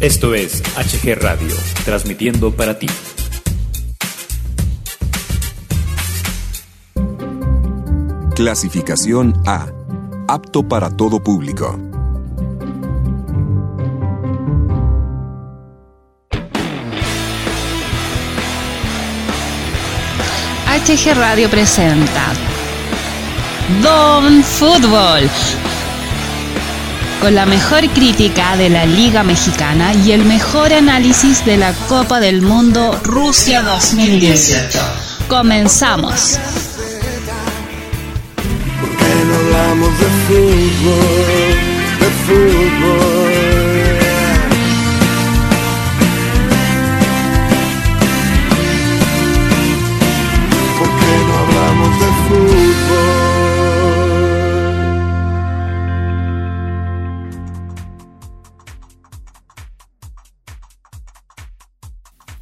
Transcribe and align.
Esto 0.00 0.32
es 0.32 0.62
HG 0.76 1.16
Radio, 1.20 1.52
transmitiendo 1.84 2.52
para 2.54 2.78
ti. 2.78 2.86
Clasificación 8.36 9.34
A. 9.44 9.66
Apto 10.28 10.68
para 10.68 10.90
todo 10.90 11.20
público. 11.20 11.76
HG 20.86 21.14
Radio 21.16 21.50
presenta 21.50 22.34
Don 23.82 24.44
Fútbol 24.44 25.28
con 27.20 27.34
la 27.34 27.46
mejor 27.46 27.88
crítica 27.90 28.56
de 28.56 28.70
la 28.70 28.86
Liga 28.86 29.22
Mexicana 29.22 29.92
y 29.94 30.12
el 30.12 30.24
mejor 30.24 30.72
análisis 30.72 31.44
de 31.44 31.56
la 31.56 31.72
Copa 31.88 32.20
del 32.20 32.42
Mundo 32.42 32.98
Rusia 33.02 33.62
2018. 33.62 34.78
Comenzamos. 35.28 36.38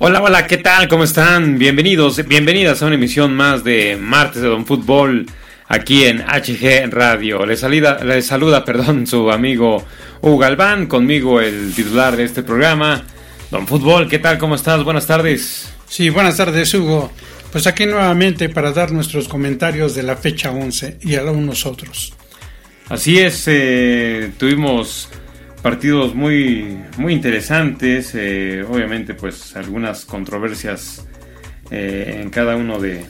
Hola, 0.08 0.22
hola, 0.22 0.46
¿qué 0.46 0.58
tal? 0.58 0.86
¿Cómo 0.86 1.02
están? 1.02 1.58
Bienvenidos, 1.58 2.24
bienvenidas 2.28 2.80
a 2.80 2.86
una 2.86 2.94
emisión 2.94 3.34
más 3.34 3.64
de 3.64 3.98
Martes 4.00 4.40
de 4.40 4.46
Don 4.46 4.64
Fútbol 4.64 5.26
aquí 5.66 6.04
en 6.04 6.20
HG 6.20 6.92
Radio. 6.92 7.44
Les 7.44 7.58
saluda, 7.58 7.98
les 8.04 8.24
saluda 8.24 8.64
perdón, 8.64 9.08
su 9.08 9.32
amigo 9.32 9.84
Hugo 10.20 10.38
Galván, 10.38 10.86
conmigo 10.86 11.40
el 11.40 11.72
titular 11.74 12.16
de 12.16 12.22
este 12.22 12.44
programa. 12.44 13.02
Don 13.50 13.66
Fútbol, 13.66 14.08
¿qué 14.08 14.20
tal? 14.20 14.38
¿Cómo 14.38 14.54
estás? 14.54 14.84
Buenas 14.84 15.08
tardes. 15.08 15.74
Sí, 15.88 16.08
buenas 16.08 16.36
tardes, 16.36 16.72
Hugo. 16.72 17.10
Pues 17.50 17.66
aquí 17.66 17.84
nuevamente 17.84 18.48
para 18.48 18.70
dar 18.70 18.92
nuestros 18.92 19.26
comentarios 19.26 19.96
de 19.96 20.04
la 20.04 20.14
fecha 20.14 20.52
11 20.52 20.98
y 21.02 21.16
a 21.16 21.22
nosotros. 21.22 22.12
Así 22.88 23.18
es, 23.18 23.42
eh, 23.48 24.30
tuvimos 24.38 25.08
partidos 25.66 26.14
muy, 26.14 26.78
muy 26.96 27.12
interesantes, 27.12 28.12
eh, 28.14 28.64
obviamente 28.70 29.14
pues 29.14 29.56
algunas 29.56 30.04
controversias 30.04 31.04
eh, 31.72 32.20
en 32.22 32.30
cada 32.30 32.54
uno 32.54 32.78
de, 32.78 33.04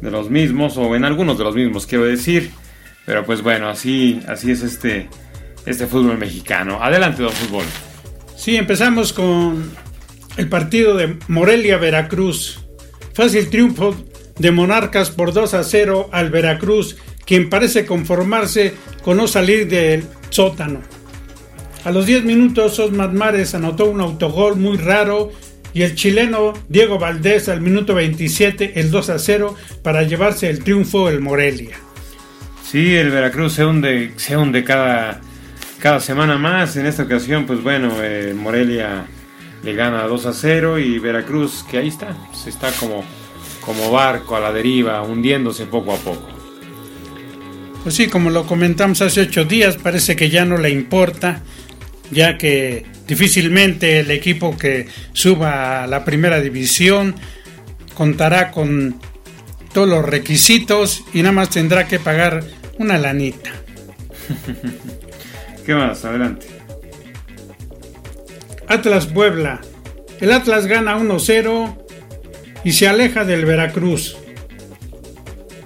de, 0.00 0.10
los 0.12 0.30
mismos, 0.30 0.76
o 0.76 0.94
en 0.94 1.04
algunos 1.04 1.36
de 1.36 1.42
los 1.42 1.56
mismos 1.56 1.88
quiero 1.88 2.04
decir, 2.04 2.52
pero 3.04 3.26
pues 3.26 3.42
bueno, 3.42 3.68
así, 3.68 4.20
así 4.28 4.52
es 4.52 4.62
este, 4.62 5.08
este 5.66 5.88
fútbol 5.88 6.16
mexicano. 6.16 6.80
Adelante, 6.80 7.24
don 7.24 7.32
fútbol. 7.32 7.64
Sí, 8.36 8.54
empezamos 8.54 9.12
con 9.12 9.72
el 10.36 10.48
partido 10.48 10.96
de 10.96 11.16
Morelia-Veracruz. 11.26 12.68
Fácil 13.14 13.50
triunfo 13.50 13.96
de 14.38 14.52
Monarcas 14.52 15.10
por 15.10 15.32
2 15.32 15.54
a 15.54 15.64
0 15.64 16.10
al 16.12 16.30
Veracruz, 16.30 16.98
quien 17.26 17.50
parece 17.50 17.84
conformarse 17.84 18.74
con 19.02 19.16
no 19.16 19.26
salir 19.26 19.66
del 19.66 20.04
sótano. 20.28 20.99
A 21.84 21.90
los 21.90 22.04
10 22.04 22.24
minutos, 22.24 22.78
Osmar 22.78 23.12
Mares 23.12 23.54
anotó 23.54 23.86
un 23.86 24.02
autogol 24.02 24.56
muy 24.56 24.76
raro 24.76 25.32
y 25.72 25.82
el 25.82 25.94
chileno 25.94 26.52
Diego 26.68 26.98
Valdés 26.98 27.48
al 27.48 27.62
minuto 27.62 27.94
27 27.94 28.78
el 28.78 28.90
2 28.90 29.10
a 29.10 29.18
0 29.18 29.54
para 29.82 30.02
llevarse 30.02 30.50
el 30.50 30.62
triunfo 30.62 31.08
el 31.08 31.20
Morelia. 31.20 31.76
Sí, 32.62 32.94
el 32.94 33.10
Veracruz 33.10 33.54
se 33.54 33.64
hunde, 33.64 34.12
se 34.16 34.36
hunde 34.36 34.62
cada, 34.62 35.22
cada 35.78 36.00
semana 36.00 36.36
más. 36.36 36.76
En 36.76 36.84
esta 36.84 37.04
ocasión, 37.04 37.46
pues 37.46 37.62
bueno, 37.62 37.94
eh, 38.02 38.34
Morelia 38.36 39.06
le 39.62 39.74
gana 39.74 40.02
2 40.02 40.26
a 40.26 40.32
0 40.34 40.78
y 40.78 40.98
Veracruz, 40.98 41.64
que 41.68 41.78
ahí 41.78 41.88
está, 41.88 42.14
se 42.34 42.50
está 42.50 42.70
como, 42.72 43.04
como 43.64 43.90
barco 43.90 44.36
a 44.36 44.40
la 44.40 44.52
deriva, 44.52 45.00
hundiéndose 45.02 45.64
poco 45.64 45.94
a 45.94 45.96
poco. 45.96 46.28
Pues 47.82 47.94
sí, 47.94 48.08
como 48.08 48.28
lo 48.28 48.44
comentamos 48.44 49.00
hace 49.00 49.22
ocho 49.22 49.46
días, 49.46 49.78
parece 49.78 50.14
que 50.14 50.28
ya 50.28 50.44
no 50.44 50.58
le 50.58 50.68
importa 50.68 51.42
ya 52.10 52.38
que 52.38 52.84
difícilmente 53.06 54.00
el 54.00 54.10
equipo 54.10 54.56
que 54.56 54.86
suba 55.12 55.84
a 55.84 55.86
la 55.86 56.04
primera 56.04 56.40
división 56.40 57.14
contará 57.94 58.50
con 58.50 59.00
todos 59.72 59.88
los 59.88 60.04
requisitos 60.04 61.04
y 61.12 61.22
nada 61.22 61.32
más 61.32 61.50
tendrá 61.50 61.86
que 61.86 61.98
pagar 61.98 62.44
una 62.78 62.98
lanita. 62.98 63.50
¿Qué 65.66 65.74
más? 65.74 66.04
Adelante. 66.04 66.46
Atlas 68.66 69.06
Puebla. 69.06 69.60
El 70.20 70.32
Atlas 70.32 70.66
gana 70.66 70.98
1-0 70.98 71.76
y 72.64 72.72
se 72.72 72.88
aleja 72.88 73.24
del 73.24 73.44
Veracruz. 73.44 74.16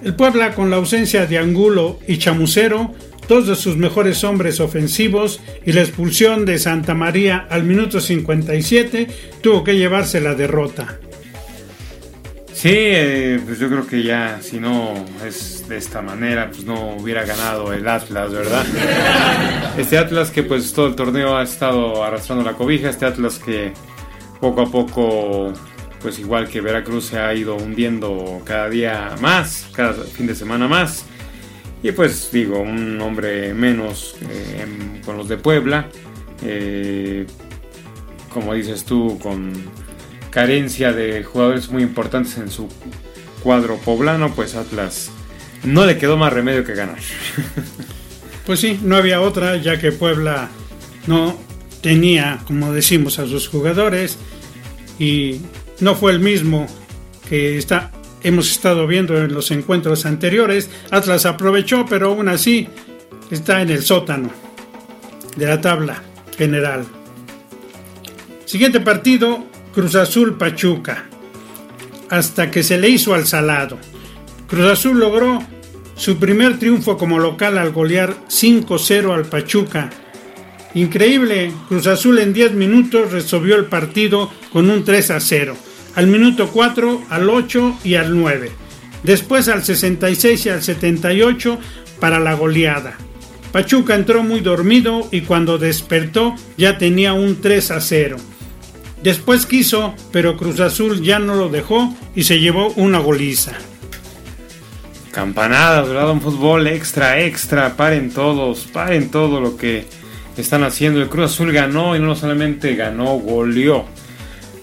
El 0.03 0.15
Puebla 0.15 0.53
con 0.53 0.69
la 0.69 0.77
ausencia 0.77 1.25
de 1.25 1.37
Angulo 1.37 1.99
y 2.07 2.17
Chamucero 2.17 2.93
dos 3.27 3.47
de 3.47 3.55
sus 3.55 3.77
mejores 3.77 4.23
hombres 4.23 4.59
ofensivos 4.59 5.41
y 5.65 5.73
la 5.73 5.81
expulsión 5.81 6.45
de 6.45 6.59
Santa 6.59 6.93
María 6.93 7.47
al 7.49 7.63
minuto 7.63 7.99
57 7.99 9.07
tuvo 9.41 9.63
que 9.63 9.77
llevarse 9.77 10.21
la 10.21 10.35
derrota. 10.35 10.99
Sí, 12.53 12.71
eh, 12.71 13.39
pues 13.45 13.59
yo 13.59 13.67
creo 13.69 13.85
que 13.85 14.01
ya 14.01 14.39
si 14.41 14.59
no 14.59 14.93
es 15.25 15.67
de 15.67 15.77
esta 15.77 16.01
manera, 16.01 16.49
pues 16.49 16.63
no 16.63 16.95
hubiera 16.95 17.25
ganado 17.25 17.73
el 17.73 17.87
Atlas, 17.87 18.31
¿verdad? 18.31 18.65
Este 19.77 19.97
Atlas 19.97 20.31
que 20.31 20.41
pues 20.41 20.71
todo 20.71 20.87
el 20.87 20.95
torneo 20.95 21.35
ha 21.35 21.43
estado 21.43 22.03
arrastrando 22.03 22.45
la 22.45 22.53
cobija, 22.53 22.89
este 22.89 23.05
Atlas 23.05 23.39
que 23.39 23.73
poco 24.39 24.61
a 24.61 24.71
poco, 24.71 25.51
pues 26.01 26.17
igual 26.17 26.47
que 26.47 26.61
Veracruz 26.61 27.07
se 27.07 27.19
ha 27.19 27.33
ido 27.33 27.55
hundiendo 27.57 28.41
cada 28.45 28.69
día 28.69 29.15
más, 29.19 29.67
cada 29.73 29.93
fin 30.05 30.25
de 30.25 30.33
semana 30.33 30.67
más. 30.67 31.05
Y 31.85 31.91
pues 31.91 32.31
digo, 32.31 32.61
un 32.61 32.99
hombre 32.99 33.53
menos 33.53 34.15
eh, 34.27 34.65
con 35.05 35.17
los 35.17 35.27
de 35.29 35.37
Puebla. 35.37 35.87
Eh, 36.43 37.27
como 38.33 38.55
dices 38.55 38.85
tú, 38.85 39.19
con 39.19 39.53
carencia 40.31 40.93
de 40.93 41.23
jugadores 41.23 41.69
muy 41.69 41.83
importantes 41.83 42.39
en 42.39 42.49
su 42.49 42.67
cuadro 43.43 43.77
poblano, 43.77 44.33
pues 44.33 44.55
Atlas 44.55 45.11
no 45.63 45.85
le 45.85 45.99
quedó 45.99 46.17
más 46.17 46.33
remedio 46.33 46.63
que 46.63 46.73
ganar. 46.73 46.97
Pues 48.47 48.59
sí, 48.59 48.79
no 48.83 48.95
había 48.95 49.21
otra, 49.21 49.57
ya 49.57 49.79
que 49.79 49.91
Puebla 49.91 50.49
no 51.07 51.35
tenía, 51.81 52.39
como 52.45 52.73
decimos, 52.73 53.17
a 53.17 53.25
sus 53.25 53.47
jugadores 53.47 54.19
y 54.99 55.41
no 55.79 55.95
fue 55.95 56.11
el 56.11 56.19
mismo 56.19 56.67
que 57.27 57.57
está 57.57 57.91
hemos 58.25 58.49
estado 58.49 58.87
viendo 58.87 59.17
en 59.23 59.33
los 59.33 59.51
encuentros 59.51 60.07
anteriores. 60.07 60.71
Atlas 60.89 61.27
aprovechó, 61.27 61.85
pero 61.85 62.07
aún 62.07 62.27
así 62.27 62.67
está 63.29 63.61
en 63.61 63.69
el 63.69 63.83
sótano 63.83 64.31
de 65.35 65.45
la 65.45 65.61
tabla 65.61 66.01
general. 66.35 66.85
Siguiente 68.45 68.79
partido, 68.79 69.45
Cruz 69.75 69.93
Azul 69.93 70.37
Pachuca. 70.37 71.05
Hasta 72.09 72.49
que 72.49 72.63
se 72.63 72.79
le 72.79 72.89
hizo 72.89 73.13
al 73.13 73.27
salado. 73.27 73.77
Cruz 74.47 74.71
Azul 74.71 74.99
logró 74.99 75.43
su 75.95 76.17
primer 76.17 76.57
triunfo 76.57 76.97
como 76.97 77.19
local 77.19 77.59
al 77.59 77.71
golear 77.71 78.15
5-0 78.27 79.13
al 79.13 79.25
Pachuca. 79.25 79.91
Increíble, 80.73 81.51
Cruz 81.67 81.85
Azul 81.85 82.17
en 82.17 82.33
10 82.33 82.53
minutos 82.53 83.11
resolvió 83.11 83.55
el 83.55 83.65
partido 83.65 84.31
con 84.51 84.67
un 84.71 84.83
3 84.83 85.13
0 85.19 85.55
al 85.95 86.07
minuto 86.07 86.49
4, 86.51 87.03
al 87.09 87.29
8 87.29 87.79
y 87.83 87.95
al 87.95 88.19
9. 88.19 88.51
Después 89.03 89.47
al 89.47 89.63
66 89.63 90.45
y 90.45 90.49
al 90.49 90.63
78 90.63 91.59
para 91.99 92.19
la 92.19 92.33
goleada. 92.33 92.97
Pachuca 93.51 93.95
entró 93.95 94.23
muy 94.23 94.41
dormido 94.41 95.07
y 95.11 95.21
cuando 95.21 95.57
despertó 95.57 96.35
ya 96.57 96.77
tenía 96.77 97.13
un 97.13 97.39
3 97.39 97.71
a 97.71 97.79
0. 97.79 98.17
Después 99.01 99.45
quiso, 99.45 99.93
pero 100.11 100.35
Cruz 100.35 100.59
Azul 100.59 101.01
ya 101.01 101.19
no 101.19 101.35
lo 101.35 101.49
dejó 101.49 101.95
y 102.15 102.23
se 102.23 102.39
llevó 102.39 102.73
una 102.75 102.99
goliza. 102.99 103.53
Campanadas, 105.11 105.87
¿verdad? 105.87 106.09
Un 106.11 106.21
fútbol 106.21 106.67
extra, 106.67 107.21
extra. 107.21 107.77
Paren 107.77 108.11
todos, 108.11 108.65
paren 108.65 109.09
todo 109.09 109.39
lo 109.39 109.55
que 109.55 109.85
están 110.35 110.63
haciendo. 110.63 111.01
El 111.01 111.07
Cruz 111.07 111.31
Azul 111.31 111.53
ganó 111.53 111.95
y 111.95 111.99
no 111.99 112.15
solamente 112.15 112.75
ganó, 112.75 113.17
goleó. 113.19 113.85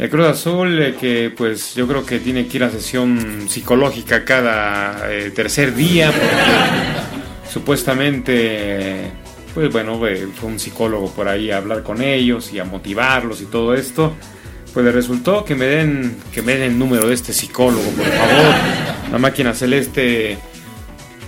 El 0.02 0.10
Cruz 0.10 0.26
Azul, 0.26 0.82
eh, 0.82 0.96
que 1.00 1.30
pues 1.30 1.76
yo 1.76 1.86
creo 1.86 2.04
que 2.04 2.18
tiene 2.18 2.48
que 2.48 2.56
ir 2.56 2.64
a 2.64 2.70
sesión 2.70 3.48
psicológica 3.48 4.24
cada 4.24 5.08
eh, 5.12 5.30
tercer 5.30 5.76
día, 5.76 6.10
porque 6.10 7.48
supuestamente 7.48 9.12
pues 9.54 9.70
bueno, 9.70 10.00
fue 10.34 10.48
un 10.48 10.58
psicólogo 10.58 11.08
por 11.12 11.28
ahí 11.28 11.52
a 11.52 11.58
hablar 11.58 11.84
con 11.84 12.02
ellos 12.02 12.52
y 12.52 12.58
a 12.58 12.64
motivarlos 12.64 13.42
y 13.42 13.44
todo 13.44 13.74
esto. 13.74 14.16
Pues 14.74 14.84
le 14.84 14.90
resultó 14.90 15.44
que 15.44 15.54
me 15.54 15.66
den 15.66 16.16
que 16.34 16.42
me 16.42 16.56
den 16.56 16.72
el 16.72 16.78
número 16.80 17.06
de 17.06 17.14
este 17.14 17.32
psicólogo, 17.32 17.88
por 17.90 18.06
favor. 18.06 18.54
La 19.12 19.18
máquina 19.18 19.54
celeste 19.54 20.36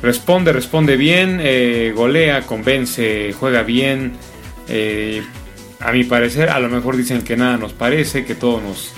responde, 0.02 0.52
responde 0.52 0.96
bien, 0.96 1.38
eh, 1.40 1.92
golea, 1.94 2.42
convence, 2.42 3.32
juega 3.38 3.62
bien. 3.62 4.14
Eh, 4.66 5.22
a 5.80 5.92
mi 5.92 6.04
parecer, 6.04 6.50
a 6.50 6.58
lo 6.60 6.68
mejor 6.68 6.96
dicen 6.96 7.22
que 7.22 7.36
nada 7.36 7.56
nos 7.56 7.72
parece, 7.72 8.24
que 8.24 8.34
todo 8.34 8.60
nos, 8.60 8.92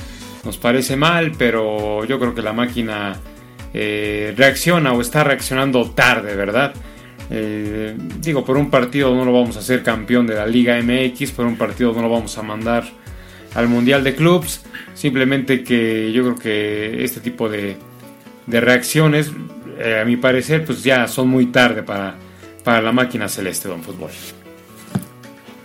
nos 0.44 0.56
parece 0.58 0.96
mal, 0.96 1.32
pero 1.36 2.04
yo 2.04 2.18
creo 2.18 2.34
que 2.34 2.42
la 2.42 2.52
máquina 2.52 3.16
eh, 3.74 4.32
reacciona 4.36 4.92
o 4.92 5.00
está 5.00 5.24
reaccionando 5.24 5.90
tarde, 5.90 6.34
¿verdad? 6.34 6.74
digo, 7.28 8.44
por 8.44 8.56
un 8.56 8.70
partido 8.70 9.12
no 9.12 9.24
lo 9.24 9.32
vamos 9.32 9.56
a 9.56 9.58
hacer 9.58 9.82
campeón 9.82 10.28
de 10.28 10.36
la 10.36 10.46
Liga 10.46 10.80
MX, 10.80 11.32
por 11.32 11.44
un 11.44 11.56
partido 11.56 11.92
no 11.92 12.02
lo 12.02 12.08
vamos 12.08 12.38
a 12.38 12.42
mandar 12.42 12.84
al 13.54 13.68
Mundial 13.68 14.04
de 14.04 14.14
Clubs. 14.14 14.62
Simplemente 14.94 15.64
que 15.64 16.12
yo 16.12 16.22
creo 16.22 16.36
que 16.36 17.04
este 17.04 17.20
tipo 17.20 17.48
de, 17.48 17.76
reacciones, 18.46 19.32
eh, 19.78 19.98
a 20.00 20.04
mi 20.04 20.16
parecer, 20.16 20.64
pues 20.64 20.84
ya 20.84 21.08
son 21.08 21.28
muy 21.28 21.46
tarde 21.46 21.82
para, 21.82 22.14
para 22.62 22.80
la 22.80 22.92
máquina 22.92 23.28
celeste, 23.28 23.68
don 23.68 23.82
Fútbol. 23.82 24.10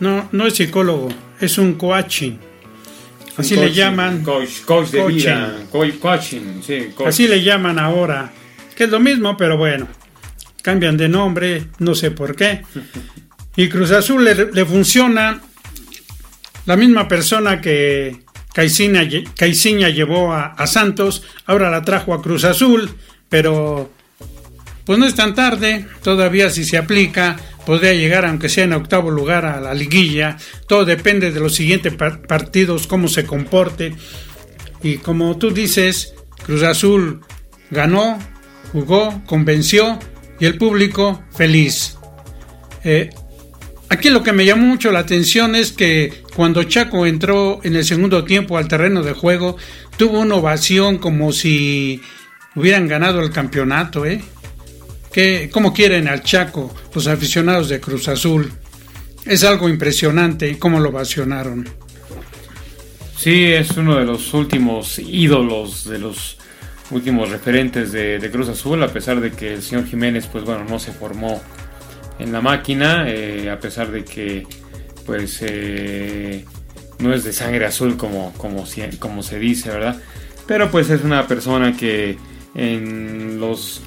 No, 0.02 0.28
no 0.34 0.48
es 0.48 0.56
psicólogo, 0.56 1.08
es 1.40 1.58
un 1.58 1.76
coaching. 1.76 2.34
Así 3.38 3.56
le 3.56 3.72
llaman. 3.72 4.24
Coach, 4.24 4.90
de 4.92 5.08
vida, 5.08 5.64
coaching, 6.02 6.62
sí, 6.62 6.90
Así 7.06 7.28
le 7.28 7.42
llaman 7.42 7.80
ahora. 7.80 8.34
Que 8.76 8.84
es 8.84 8.90
lo 8.90 9.00
mismo, 9.00 9.38
pero 9.38 9.58
bueno. 9.58 9.88
Cambian 10.62 10.98
de 10.98 11.08
nombre, 11.08 11.68
no 11.80 11.96
sé 11.96 12.12
por 12.12 12.36
qué. 12.36 12.64
Y 13.56 13.70
Cruz 13.70 13.92
Azul 13.92 14.26
le 14.26 14.66
funciona 14.66 15.42
la 16.66 16.76
misma 16.76 17.08
persona 17.08 17.62
que 17.62 18.24
Caiciña, 18.54 19.90
llevó 19.90 20.34
a, 20.34 20.68
Santos, 20.68 21.24
ahora 21.46 21.72
la 21.72 21.84
trajo 21.84 22.14
a 22.14 22.22
Cruz 22.22 22.44
Azul, 22.44 22.90
pero 23.30 23.90
pues 24.86 25.00
no 25.00 25.06
es 25.06 25.16
tan 25.16 25.36
tarde, 25.36 25.86
todavía 26.04 26.50
si 26.50 26.64
se 26.66 26.78
aplica, 26.78 27.38
podría 27.66 27.94
llegar 27.94 28.26
aunque 28.26 28.50
sea 28.50 28.66
en 28.66 28.74
octavo 28.74 29.12
lugar 29.12 29.46
a 29.46 29.60
la 29.60 29.74
liguilla, 29.74 30.38
todo 30.68 30.86
depende 30.86 31.32
de 31.32 31.40
los 31.40 31.56
siguientes 31.56 31.94
partidos, 31.94 32.88
cómo 32.88 33.08
se 33.08 33.26
comporte, 33.26 33.96
y 34.82 34.98
como 34.98 35.38
tú 35.38 35.52
dices, 35.52 36.14
Cruz 36.46 36.64
Azul 36.64 37.22
ganó, 37.70 38.20
jugó, 38.72 39.24
convenció, 39.26 40.00
y 40.40 40.46
el 40.46 40.58
público 40.58 41.24
feliz. 41.32 41.98
Eh, 42.84 43.12
Aquí 43.92 44.10
lo 44.10 44.24
que 44.24 44.32
me 44.32 44.46
llamó 44.46 44.68
mucho 44.68 44.90
la 44.90 45.00
atención 45.00 45.54
es 45.54 45.74
que 45.74 46.24
cuando 46.34 46.64
Chaco 46.64 47.06
entró 47.06 47.60
en 47.64 47.76
el 47.76 47.84
segundo 47.84 48.24
tiempo 48.24 48.58
al 48.58 48.70
terreno 48.70 49.04
de 49.04 49.12
juego, 49.12 49.58
tuvo 49.98 50.22
una 50.22 50.36
ovación 50.36 50.98
como 50.98 51.34
si 51.34 52.02
hubieran 52.56 52.88
ganado 52.88 53.20
el 53.20 53.32
campeonato, 53.32 54.06
¿eh? 54.06 54.24
¿Qué, 55.12 55.50
¿Cómo 55.52 55.74
quieren 55.74 56.08
al 56.08 56.24
Chaco 56.24 56.74
los 56.94 57.08
aficionados 57.08 57.70
de 57.70 57.80
Cruz 57.80 58.08
Azul? 58.08 58.52
Es 59.26 59.44
algo 59.44 59.70
impresionante 59.70 60.58
cómo 60.58 60.80
lo 60.80 60.90
ovacionaron. 60.90 61.68
Sí, 63.18 63.52
es 63.52 63.72
uno 63.78 63.98
de 63.98 64.06
los 64.06 64.34
últimos 64.34 64.98
ídolos, 64.98 65.88
de 65.88 66.00
los 66.00 66.38
últimos 66.90 67.30
referentes 67.30 67.92
de, 67.92 68.20
de 68.20 68.32
Cruz 68.32 68.50
Azul, 68.50 68.82
a 68.84 68.88
pesar 68.88 69.22
de 69.22 69.32
que 69.32 69.54
el 69.54 69.62
señor 69.62 69.86
Jiménez, 69.86 70.28
pues 70.28 70.44
bueno, 70.44 70.66
no 70.68 70.80
se 70.80 70.92
formó 70.92 71.42
en 72.18 72.32
la 72.32 72.42
máquina, 72.42 73.06
eh, 73.08 73.50
a 73.50 73.60
pesar 73.60 73.92
de 73.92 74.04
que 74.04 74.48
pues 75.06 75.40
eh, 75.42 76.46
no 77.00 77.14
es 77.14 77.24
de 77.24 77.34
sangre 77.34 77.66
azul 77.66 77.98
como, 77.98 78.32
como, 78.34 78.66
como 79.00 79.24
se 79.24 79.40
dice, 79.40 79.70
¿verdad? 79.70 80.00
Pero 80.48 80.70
pues 80.72 80.90
es 80.90 81.04
una 81.04 81.28
persona 81.28 81.76
que 81.76 82.18
en 82.56 83.40
los 83.40 83.82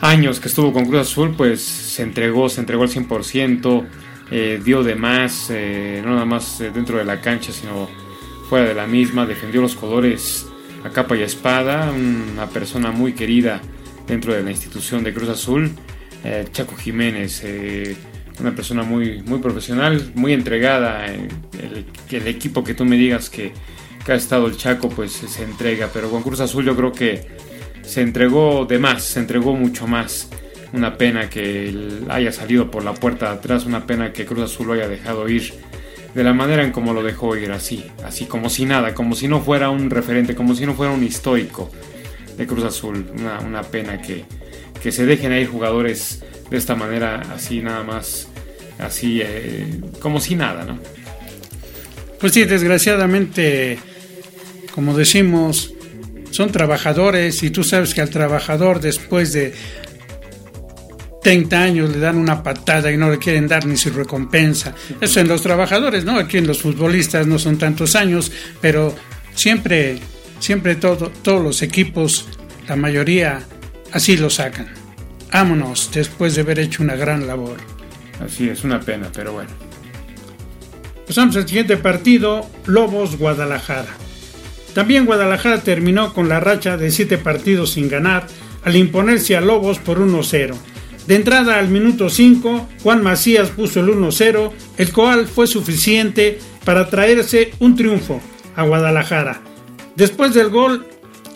años 0.00 0.40
que 0.40 0.48
estuvo 0.48 0.72
con 0.72 0.86
Cruz 0.86 1.00
Azul 1.00 1.34
pues 1.36 1.62
se 1.62 2.02
entregó, 2.02 2.48
se 2.48 2.60
entregó 2.60 2.82
al 2.82 2.88
100%, 2.88 3.86
eh, 4.30 4.60
dio 4.64 4.82
de 4.82 4.94
más, 4.94 5.50
no 5.50 6.10
nada 6.10 6.24
más 6.24 6.58
dentro 6.58 6.98
de 6.98 7.04
la 7.04 7.20
cancha, 7.20 7.52
sino 7.52 7.88
fuera 8.48 8.66
de 8.66 8.74
la 8.74 8.86
misma, 8.86 9.26
defendió 9.26 9.60
los 9.60 9.74
colores 9.74 10.46
a 10.84 10.90
capa 10.90 11.16
y 11.16 11.22
espada, 11.22 11.90
una 11.92 12.46
persona 12.48 12.90
muy 12.90 13.12
querida 13.12 13.60
dentro 14.06 14.34
de 14.34 14.42
la 14.42 14.50
institución 14.50 15.02
de 15.02 15.14
Cruz 15.14 15.28
Azul 15.28 15.72
eh, 16.24 16.46
Chaco 16.50 16.74
Jiménez, 16.74 17.42
eh, 17.44 17.94
una 18.40 18.54
persona 18.54 18.82
muy, 18.82 19.22
muy 19.22 19.40
profesional, 19.40 20.12
muy 20.14 20.32
entregada. 20.32 21.06
Eh, 21.06 21.28
el, 22.10 22.26
equipo 22.26 22.64
que 22.64 22.72
tú 22.72 22.86
me 22.86 22.96
digas 22.96 23.28
que, 23.28 23.52
ha 24.08 24.14
estado 24.14 24.46
el 24.46 24.56
Chaco, 24.56 24.88
pues 24.88 25.12
se 25.12 25.42
entrega. 25.42 25.90
Pero 25.92 26.10
con 26.10 26.22
Cruz 26.22 26.40
Azul 26.40 26.64
yo 26.64 26.74
creo 26.74 26.92
que 26.92 27.26
se 27.86 28.00
entregó 28.02 28.66
de 28.66 28.78
más, 28.78 29.02
se 29.02 29.20
entregó 29.20 29.54
mucho 29.54 29.86
más. 29.86 30.28
Una 30.72 30.98
pena 30.98 31.30
que 31.30 31.72
haya 32.08 32.32
salido 32.32 32.70
por 32.70 32.84
la 32.84 32.94
puerta 32.94 33.30
de 33.30 33.36
atrás, 33.36 33.64
una 33.64 33.86
pena 33.86 34.12
que 34.12 34.24
Cruz 34.26 34.52
Azul 34.52 34.66
lo 34.66 34.72
haya 34.72 34.88
dejado 34.88 35.28
ir 35.28 35.54
de 36.14 36.24
la 36.24 36.32
manera 36.32 36.64
en 36.64 36.72
como 36.72 36.92
lo 36.92 37.02
dejó 37.02 37.36
ir, 37.36 37.52
así, 37.52 37.84
así 38.04 38.26
como 38.26 38.50
si 38.50 38.64
nada, 38.64 38.94
como 38.94 39.14
si 39.14 39.28
no 39.28 39.40
fuera 39.40 39.70
un 39.70 39.90
referente, 39.90 40.34
como 40.34 40.54
si 40.54 40.66
no 40.66 40.74
fuera 40.74 40.92
un 40.92 41.04
histórico 41.04 41.70
de 42.36 42.46
Cruz 42.46 42.64
Azul. 42.64 43.06
una 43.44 43.62
pena 43.62 44.00
que, 44.00 44.24
que 44.82 44.92
se 44.92 45.06
dejen 45.06 45.32
ahí 45.32 45.46
jugadores 45.46 46.22
de 46.50 46.56
esta 46.56 46.74
manera, 46.74 47.22
así 47.34 47.60
nada 47.60 47.82
más, 47.82 48.28
así 48.78 49.20
eh, 49.22 49.80
como 50.00 50.20
si 50.20 50.34
nada, 50.34 50.64
¿no? 50.64 50.78
Pues 52.20 52.32
sí, 52.32 52.44
desgraciadamente, 52.44 53.78
como 54.72 54.96
decimos, 54.96 55.73
son 56.34 56.50
trabajadores 56.50 57.44
y 57.44 57.50
tú 57.50 57.62
sabes 57.62 57.94
que 57.94 58.00
al 58.00 58.10
trabajador 58.10 58.80
después 58.80 59.32
de 59.32 59.54
30 61.22 61.62
años 61.62 61.90
le 61.90 62.00
dan 62.00 62.16
una 62.16 62.42
patada 62.42 62.90
y 62.90 62.96
no 62.96 63.08
le 63.08 63.18
quieren 63.18 63.46
dar 63.46 63.64
ni 63.66 63.76
su 63.76 63.90
recompensa. 63.90 64.74
Eso 65.00 65.20
en 65.20 65.28
los 65.28 65.42
trabajadores, 65.42 66.04
¿no? 66.04 66.18
Aquí 66.18 66.38
en 66.38 66.48
los 66.48 66.60
futbolistas 66.60 67.28
no 67.28 67.38
son 67.38 67.56
tantos 67.56 67.94
años, 67.94 68.32
pero 68.60 68.92
siempre, 69.32 70.00
siempre 70.40 70.74
todo, 70.74 71.08
todos 71.22 71.40
los 71.40 71.62
equipos, 71.62 72.26
la 72.66 72.74
mayoría 72.74 73.40
así 73.92 74.16
lo 74.16 74.28
sacan. 74.28 74.66
Vámonos, 75.32 75.90
después 75.94 76.34
de 76.34 76.40
haber 76.40 76.58
hecho 76.58 76.82
una 76.82 76.96
gran 76.96 77.28
labor. 77.28 77.58
Así 78.18 78.48
es, 78.48 78.64
una 78.64 78.80
pena, 78.80 79.08
pero 79.14 79.34
bueno. 79.34 79.50
Pasamos 81.06 81.36
al 81.36 81.46
siguiente 81.46 81.76
partido, 81.76 82.44
Lobos 82.66 83.18
Guadalajara. 83.18 84.03
También 84.74 85.06
Guadalajara 85.06 85.62
terminó 85.62 86.12
con 86.12 86.28
la 86.28 86.40
racha 86.40 86.76
de 86.76 86.90
siete 86.90 87.16
partidos 87.16 87.72
sin 87.72 87.88
ganar 87.88 88.26
al 88.64 88.76
imponerse 88.76 89.36
a 89.36 89.40
Lobos 89.40 89.78
por 89.78 89.98
1-0. 89.98 90.54
De 91.06 91.14
entrada 91.14 91.58
al 91.58 91.68
minuto 91.68 92.08
5, 92.08 92.68
Juan 92.82 93.02
Macías 93.02 93.50
puso 93.50 93.80
el 93.80 93.88
1-0, 93.88 94.50
el 94.78 94.92
cual 94.92 95.28
fue 95.28 95.46
suficiente 95.46 96.38
para 96.64 96.88
traerse 96.88 97.52
un 97.60 97.76
triunfo 97.76 98.20
a 98.56 98.64
Guadalajara. 98.64 99.42
Después 99.96 100.34
del 100.34 100.48
gol, 100.48 100.86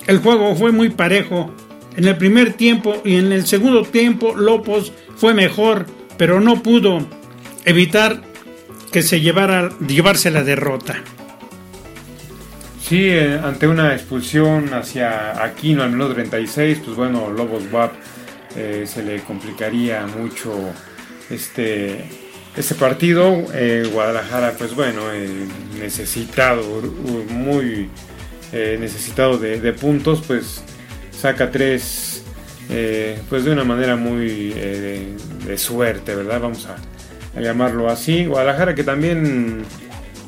el 0.06 0.18
juego 0.18 0.56
fue 0.56 0.72
muy 0.72 0.88
parejo 0.88 1.54
en 1.96 2.06
el 2.06 2.16
primer 2.16 2.54
tiempo 2.54 2.96
y 3.04 3.16
en 3.16 3.30
el 3.30 3.46
segundo 3.46 3.82
tiempo 3.82 4.34
Lopos 4.34 4.92
fue 5.16 5.34
mejor, 5.34 5.86
pero 6.16 6.40
no 6.40 6.62
pudo 6.62 7.06
evitar 7.64 8.22
que 8.90 9.02
se 9.02 9.20
llevara 9.20 9.70
llevarse 9.86 10.30
la 10.30 10.42
derrota. 10.42 11.02
Sí, 12.88 13.10
eh, 13.10 13.38
ante 13.44 13.68
una 13.68 13.92
expulsión 13.92 14.72
hacia 14.72 15.44
Aquino 15.44 15.82
al 15.82 15.90
minuto 15.90 16.14
36, 16.14 16.80
pues 16.82 16.96
bueno, 16.96 17.28
Lobos 17.28 17.64
WAP 17.70 17.92
eh, 18.56 18.84
se 18.86 19.02
le 19.02 19.20
complicaría 19.24 20.06
mucho 20.06 20.58
este, 21.28 22.06
este 22.56 22.74
partido. 22.76 23.44
Eh, 23.52 23.86
Guadalajara, 23.92 24.54
pues 24.56 24.74
bueno, 24.74 25.02
necesitado, 25.78 26.62
muy 27.28 27.90
necesitado 28.52 29.36
de 29.36 29.72
puntos, 29.74 30.22
pues 30.26 30.62
saca 31.10 31.50
tres, 31.50 32.24
pues 33.28 33.44
de 33.44 33.50
una 33.52 33.64
manera 33.64 33.96
muy 33.96 34.48
de, 34.48 35.58
suerte, 35.58 36.14
¿verdad? 36.14 36.40
Vamos 36.40 36.66
a, 36.66 37.38
llamarlo 37.38 37.90
así. 37.90 38.24
Guadalajara 38.24 38.74
que 38.74 38.82
también, 38.82 39.62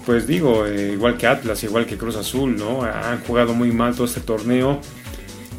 pues 0.07 0.26
digo, 0.26 0.66
eh, 0.66 0.92
igual 0.92 1.16
que 1.16 1.26
Atlas, 1.26 1.62
igual 1.64 1.87
que 1.87 1.97
Cruz 1.97 2.16
Azul, 2.16 2.57
¿no? 2.57 2.83
Han 2.83 3.21
jugado 3.21 3.54
muy 3.54 3.73
mal 3.73 3.95
todo 3.95 4.07
este 4.07 4.21
torneo 4.21 4.80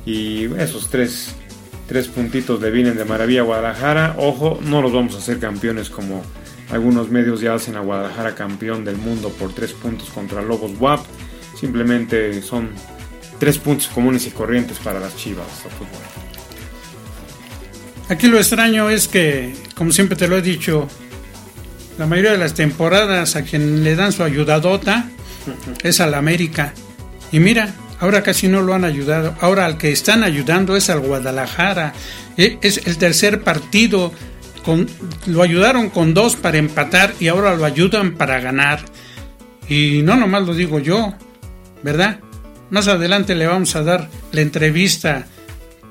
y 0.06 0.46
esos 0.56 0.90
tres, 0.90 1.36
tres 1.88 2.08
puntitos 2.08 2.62
le 2.62 2.72
vienen 2.72 2.96
de 2.96 3.06
maravilla 3.06 3.42
a 3.42 3.44
Guadalajara. 3.44 4.16
Ojo, 4.18 4.60
no 4.62 4.82
los 4.82 4.92
vamos 4.92 5.16
a 5.16 5.20
hacer 5.20 5.40
campeones 5.40 5.90
como 5.90 6.24
algunos 6.72 7.10
medios 7.10 7.42
ya 7.42 7.54
hacen 7.54 7.76
a 7.76 7.82
Guadalajara 7.82 8.34
campeón 8.34 8.86
del 8.86 8.96
mundo 8.96 9.30
por 9.30 9.54
tres 9.54 9.74
puntos 9.74 10.10
contra 10.10 10.42
Lobos 10.42 10.72
WAP. 10.80 11.06
Simplemente 11.60 12.42
son 12.42 12.70
tres 13.40 13.58
puntos 13.58 13.88
comunes 13.88 14.26
y 14.28 14.32
corrientes 14.32 14.78
para 14.80 15.00
las 15.00 15.16
Chivas 15.18 15.48
Aquí 18.08 18.28
lo 18.28 18.38
extraño 18.38 18.90
es 18.90 19.08
que, 19.08 19.54
como 19.76 19.92
siempre 19.92 20.16
te 20.18 20.28
lo 20.28 20.38
he 20.38 20.42
dicho, 20.42 20.88
la 22.02 22.08
mayoría 22.08 22.32
de 22.32 22.40
las 22.40 22.56
temporadas 22.56 23.36
a 23.36 23.44
quien 23.44 23.84
le 23.84 23.96
dan 23.96 24.12
su 24.12 24.24
ayudadota 24.24 25.06
es 25.84 26.02
al 26.02 26.16
América. 26.16 26.74
Y 27.32 27.40
mira, 27.40 27.76
ahora 28.00 28.24
casi 28.24 28.48
no 28.48 28.64
lo 28.64 28.74
han 28.74 28.86
ayudado. 28.86 29.36
Ahora 29.40 29.68
al 29.68 29.78
que 29.78 29.92
están 29.92 30.24
ayudando 30.24 30.76
es 30.76 30.90
al 30.90 31.02
Guadalajara. 31.02 31.94
E, 32.38 32.58
es 32.64 32.88
el 32.88 32.98
tercer 32.98 33.44
partido. 33.44 34.12
Con, 34.66 34.90
lo 35.28 35.44
ayudaron 35.44 35.92
con 35.92 36.16
dos 36.16 36.36
para 36.36 36.58
empatar 36.58 37.14
y 37.20 37.28
ahora 37.28 37.56
lo 37.56 37.66
ayudan 37.66 38.14
para 38.16 38.40
ganar. 38.40 38.80
Y 39.70 40.02
no 40.02 40.16
nomás 40.16 40.48
lo 40.48 40.56
digo 40.56 40.80
yo, 40.80 41.14
¿verdad? 41.84 42.20
Más 42.72 42.88
adelante 42.88 43.36
le 43.36 43.46
vamos 43.46 43.76
a 43.76 43.84
dar 43.84 44.10
la 44.32 44.42
entrevista 44.42 45.28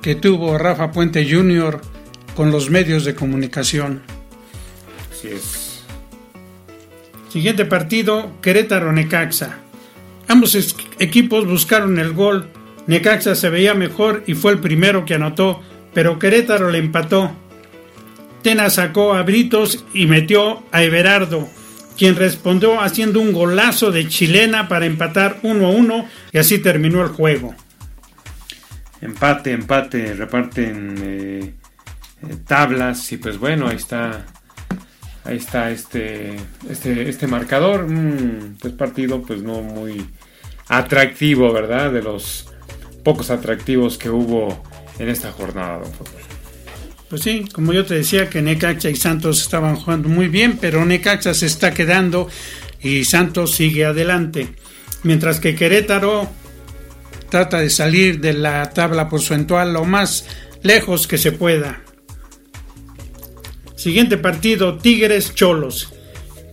que 0.02 0.16
tuvo 0.16 0.58
Rafa 0.58 0.90
Puente 0.90 1.24
Jr. 1.30 1.80
con 2.34 2.50
los 2.50 2.68
medios 2.68 3.04
de 3.04 3.14
comunicación. 3.14 4.02
Así 5.12 5.28
es. 5.28 5.59
Siguiente 7.30 7.64
partido, 7.64 8.32
Querétaro-Necaxa. 8.42 9.58
Ambos 10.26 10.56
equipos 10.98 11.46
buscaron 11.46 11.98
el 12.00 12.12
gol. 12.12 12.48
Necaxa 12.88 13.36
se 13.36 13.50
veía 13.50 13.72
mejor 13.72 14.24
y 14.26 14.34
fue 14.34 14.50
el 14.50 14.58
primero 14.58 15.04
que 15.04 15.14
anotó, 15.14 15.62
pero 15.94 16.18
Querétaro 16.18 16.70
le 16.70 16.78
empató. 16.78 17.30
Tena 18.42 18.68
sacó 18.68 19.14
a 19.14 19.22
Britos 19.22 19.84
y 19.94 20.06
metió 20.06 20.64
a 20.72 20.82
Everardo, 20.82 21.48
quien 21.96 22.16
respondió 22.16 22.80
haciendo 22.80 23.20
un 23.20 23.32
golazo 23.32 23.92
de 23.92 24.08
chilena 24.08 24.66
para 24.66 24.86
empatar 24.86 25.38
1 25.44 25.66
a 25.66 25.70
1 25.70 26.08
y 26.32 26.38
así 26.38 26.58
terminó 26.58 27.00
el 27.02 27.10
juego. 27.10 27.54
Empate, 29.00 29.52
empate, 29.52 30.14
reparten 30.14 30.94
eh, 31.00 31.54
eh, 32.22 32.36
tablas 32.44 33.12
y 33.12 33.18
pues 33.18 33.38
bueno, 33.38 33.68
ahí 33.68 33.76
está 33.76 34.26
ahí 35.24 35.36
está 35.36 35.70
este, 35.70 36.36
este, 36.68 37.08
este 37.08 37.26
marcador. 37.26 37.86
Mm, 37.88 38.56
pues 38.60 38.74
partido 38.74 39.22
pues 39.22 39.42
no 39.42 39.62
muy 39.62 40.06
atractivo, 40.68 41.52
¿verdad? 41.52 41.92
De 41.92 42.02
los 42.02 42.46
pocos 43.02 43.30
atractivos 43.30 43.98
que 43.98 44.10
hubo 44.10 44.62
en 44.98 45.08
esta 45.08 45.32
jornada, 45.32 45.80
Pues 47.08 47.22
sí, 47.22 47.46
como 47.52 47.72
yo 47.72 47.84
te 47.86 47.94
decía 47.94 48.28
que 48.28 48.42
Necaxa 48.42 48.90
y 48.90 48.96
Santos 48.96 49.40
estaban 49.40 49.76
jugando 49.76 50.08
muy 50.08 50.28
bien, 50.28 50.58
pero 50.60 50.84
Necaxa 50.84 51.32
se 51.34 51.46
está 51.46 51.72
quedando 51.72 52.28
y 52.82 53.04
Santos 53.04 53.54
sigue 53.54 53.86
adelante. 53.86 54.54
Mientras 55.02 55.40
que 55.40 55.54
Querétaro 55.54 56.28
trata 57.30 57.60
de 57.60 57.70
salir 57.70 58.20
de 58.20 58.34
la 58.34 58.70
tabla 58.70 59.08
porcentual 59.08 59.72
lo 59.72 59.84
más 59.84 60.26
lejos 60.62 61.06
que 61.06 61.16
se 61.16 61.32
pueda. 61.32 61.80
Siguiente 63.80 64.18
partido, 64.18 64.76
Tigres 64.76 65.34
Cholos. 65.34 65.90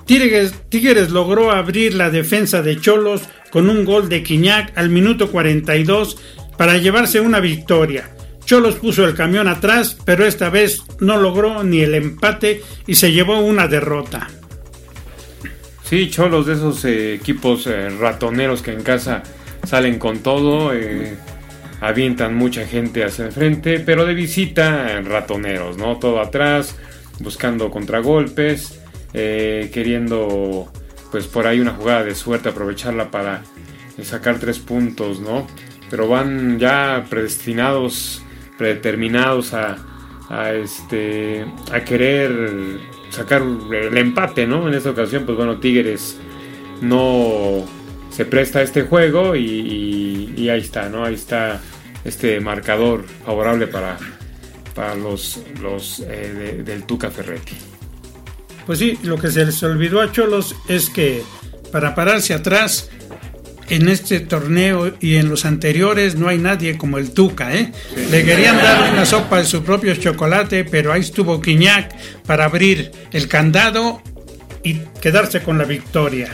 Tigres, 0.06 0.54
Tigres, 0.70 1.10
logró 1.10 1.52
abrir 1.52 1.94
la 1.94 2.10
defensa 2.10 2.62
de 2.62 2.80
Cholos 2.80 3.24
con 3.52 3.70
un 3.70 3.84
gol 3.84 4.08
de 4.08 4.24
Quiñac 4.24 4.72
al 4.78 4.90
minuto 4.90 5.30
42 5.30 6.18
para 6.58 6.78
llevarse 6.78 7.20
una 7.20 7.42
victoria. 7.42 8.10
Cholos 8.46 8.76
puso 8.76 9.04
el 9.04 9.14
camión 9.14 9.50
atrás, 9.50 9.98
pero 10.06 10.26
esta 10.26 10.50
vez 10.50 10.84
no 11.02 11.18
logró 11.18 11.66
ni 11.66 11.82
el 11.82 11.96
empate 11.96 12.62
y 12.88 12.96
se 12.96 13.12
llevó 13.12 13.42
una 13.42 13.68
derrota. 13.68 14.30
Sí, 15.84 16.10
Cholos 16.10 16.46
de 16.46 16.54
esos 16.54 16.86
eh, 16.86 17.16
equipos 17.16 17.68
eh, 17.68 17.90
ratoneros 17.90 18.62
que 18.62 18.72
en 18.72 18.84
casa 18.84 19.22
salen 19.66 20.00
con 20.00 20.20
todo, 20.20 20.74
eh, 20.74 21.18
avientan 21.82 22.38
mucha 22.38 22.66
gente 22.66 23.04
hacia 23.04 23.26
el 23.26 23.34
frente, 23.34 23.82
pero 23.82 24.06
de 24.06 24.14
visita 24.14 25.02
ratoneros, 25.02 25.78
¿no? 25.78 25.98
Todo 25.98 26.22
atrás, 26.22 26.78
buscando 27.20 27.70
contragolpes, 27.72 28.80
eh, 29.14 29.70
queriendo 29.74 30.72
pues 31.12 31.28
por 31.28 31.48
ahí 31.48 31.60
una 31.60 31.74
jugada 31.74 32.04
de 32.04 32.16
suerte 32.16 32.50
aprovecharla 32.50 33.10
para 33.12 33.44
sacar 34.04 34.40
tres 34.40 34.60
puntos, 34.60 35.20
¿no? 35.20 35.48
Pero 35.90 36.08
van 36.08 36.60
ya 36.60 37.06
predestinados, 37.10 38.22
predeterminados 38.58 39.54
a, 39.54 39.78
a 40.30 40.54
este 40.54 41.46
a 41.72 41.80
querer 41.82 42.80
sacar 43.10 43.42
el 43.42 43.98
empate, 43.98 44.46
¿no? 44.46 44.68
En 44.68 44.74
esta 44.74 44.90
ocasión, 44.90 45.26
pues 45.26 45.38
bueno, 45.38 45.60
Tigres 45.60 46.18
no 46.82 47.66
se 48.10 48.26
presta 48.26 48.60
a 48.60 48.62
este 48.64 48.84
juego 48.84 49.36
y, 49.36 50.34
y 50.36 50.50
ahí 50.50 50.60
está, 50.60 50.90
¿no? 50.90 51.06
Ahí 51.06 51.14
está 51.16 51.62
este 52.04 52.40
marcador 52.40 53.06
favorable 53.26 53.68
para, 53.68 53.98
para 54.78 54.94
los, 54.94 55.40
los 55.60 56.04
eh, 56.08 56.62
del 56.64 56.84
Tuca 56.84 57.10
Ferretti. 57.10 57.56
Pues 58.68 58.78
sí, 58.78 58.96
lo 59.02 59.18
que 59.18 59.32
se 59.32 59.44
les 59.44 59.64
olvidó 59.64 60.02
a 60.02 60.12
Cholos 60.12 60.56
es 60.70 60.92
que 60.92 61.24
para 61.72 61.96
pararse 61.96 62.36
atrás 62.36 62.88
en 63.70 63.90
este 63.90 64.20
torneo 64.20 64.94
y 65.00 65.16
en 65.16 65.30
los 65.30 65.46
anteriores 65.46 66.16
no 66.16 66.28
hay 66.28 66.38
nadie 66.38 66.78
como 66.78 67.00
el 67.00 67.12
Tuca, 67.12 67.56
¿eh? 67.56 67.72
Le 68.12 68.24
querían 68.24 68.58
dar 68.58 68.94
una 68.94 69.06
sopa 69.06 69.40
de 69.40 69.46
su 69.46 69.64
propio 69.64 69.96
chocolate, 69.96 70.64
pero 70.64 70.94
ahí 70.94 71.02
estuvo 71.02 71.42
Quiñac 71.42 71.96
para 72.24 72.46
abrir 72.46 72.92
el 73.12 73.28
candado 73.28 74.04
y 74.64 74.76
quedarse 75.02 75.42
con 75.42 75.58
la 75.58 75.64
victoria. 75.64 76.30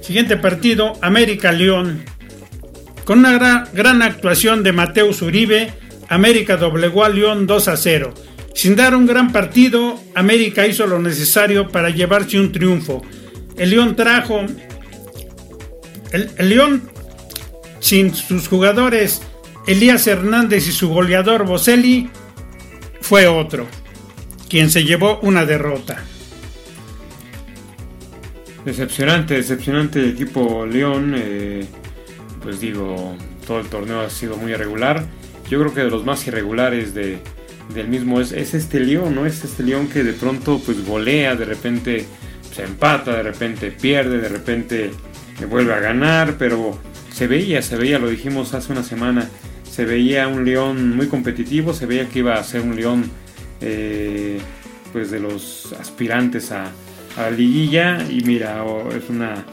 Siguiente 0.00 0.36
partido, 0.36 0.94
América 1.00 1.52
León. 1.52 2.04
Con 3.04 3.20
una 3.20 3.32
gran, 3.34 3.68
gran 3.72 4.02
actuación 4.02 4.64
de 4.64 4.72
Mateus 4.72 5.22
Uribe, 5.22 5.72
América 6.12 6.58
doblegó 6.58 7.04
a 7.04 7.08
León 7.08 7.46
2 7.46 7.68
a 7.68 7.76
0. 7.78 8.12
Sin 8.54 8.76
dar 8.76 8.94
un 8.94 9.06
gran 9.06 9.32
partido, 9.32 9.98
América 10.14 10.66
hizo 10.66 10.86
lo 10.86 10.98
necesario 10.98 11.68
para 11.68 11.88
llevarse 11.88 12.38
un 12.38 12.52
triunfo. 12.52 13.02
El 13.56 13.70
León 13.70 13.96
trajo. 13.96 14.42
El, 16.12 16.48
León, 16.50 16.82
sin 17.80 18.14
sus 18.14 18.46
jugadores 18.46 19.22
Elías 19.66 20.06
Hernández 20.06 20.68
y 20.68 20.72
su 20.72 20.90
goleador 20.90 21.46
Boselli, 21.46 22.10
fue 23.00 23.26
otro, 23.26 23.66
quien 24.50 24.70
se 24.70 24.84
llevó 24.84 25.18
una 25.20 25.46
derrota. 25.46 26.04
Decepcionante, 28.66 29.32
decepcionante 29.32 30.00
el 30.00 30.10
equipo 30.10 30.66
León. 30.66 31.14
Eh, 31.16 31.64
pues 32.42 32.60
digo, 32.60 33.16
todo 33.46 33.60
el 33.60 33.68
torneo 33.68 34.00
ha 34.02 34.10
sido 34.10 34.36
muy 34.36 34.52
irregular 34.52 35.06
yo 35.52 35.60
creo 35.60 35.74
que 35.74 35.80
de 35.82 35.90
los 35.90 36.06
más 36.06 36.26
irregulares 36.26 36.94
de, 36.94 37.18
del 37.74 37.86
mismo 37.86 38.22
es, 38.22 38.32
es, 38.32 38.54
este 38.54 38.80
León, 38.80 39.14
¿no? 39.14 39.26
Es 39.26 39.44
este 39.44 39.62
León 39.62 39.86
que 39.86 40.02
de 40.02 40.14
pronto 40.14 40.58
pues 40.64 40.82
golea, 40.86 41.36
de 41.36 41.44
repente 41.44 42.06
se 42.54 42.64
empata, 42.64 43.14
de 43.14 43.22
repente 43.22 43.70
pierde, 43.70 44.16
de 44.16 44.30
repente 44.30 44.90
vuelve 45.50 45.74
a 45.74 45.78
ganar, 45.78 46.36
pero 46.38 46.78
se 47.12 47.26
veía, 47.26 47.60
se 47.60 47.76
veía, 47.76 47.98
lo 47.98 48.08
dijimos 48.08 48.54
hace 48.54 48.72
una 48.72 48.82
semana, 48.82 49.28
se 49.70 49.84
veía 49.84 50.26
un 50.26 50.46
León 50.46 50.96
muy 50.96 51.08
competitivo, 51.08 51.74
se 51.74 51.84
veía 51.84 52.08
que 52.08 52.20
iba 52.20 52.32
a 52.32 52.44
ser 52.44 52.62
un 52.62 52.74
León 52.74 53.10
eh, 53.60 54.38
pues 54.90 55.10
de 55.10 55.20
los 55.20 55.74
aspirantes 55.78 56.50
a, 56.50 56.72
la 57.14 57.30
liguilla 57.30 58.02
y 58.08 58.22
mira, 58.22 58.64
es 58.96 59.10
una, 59.10 59.44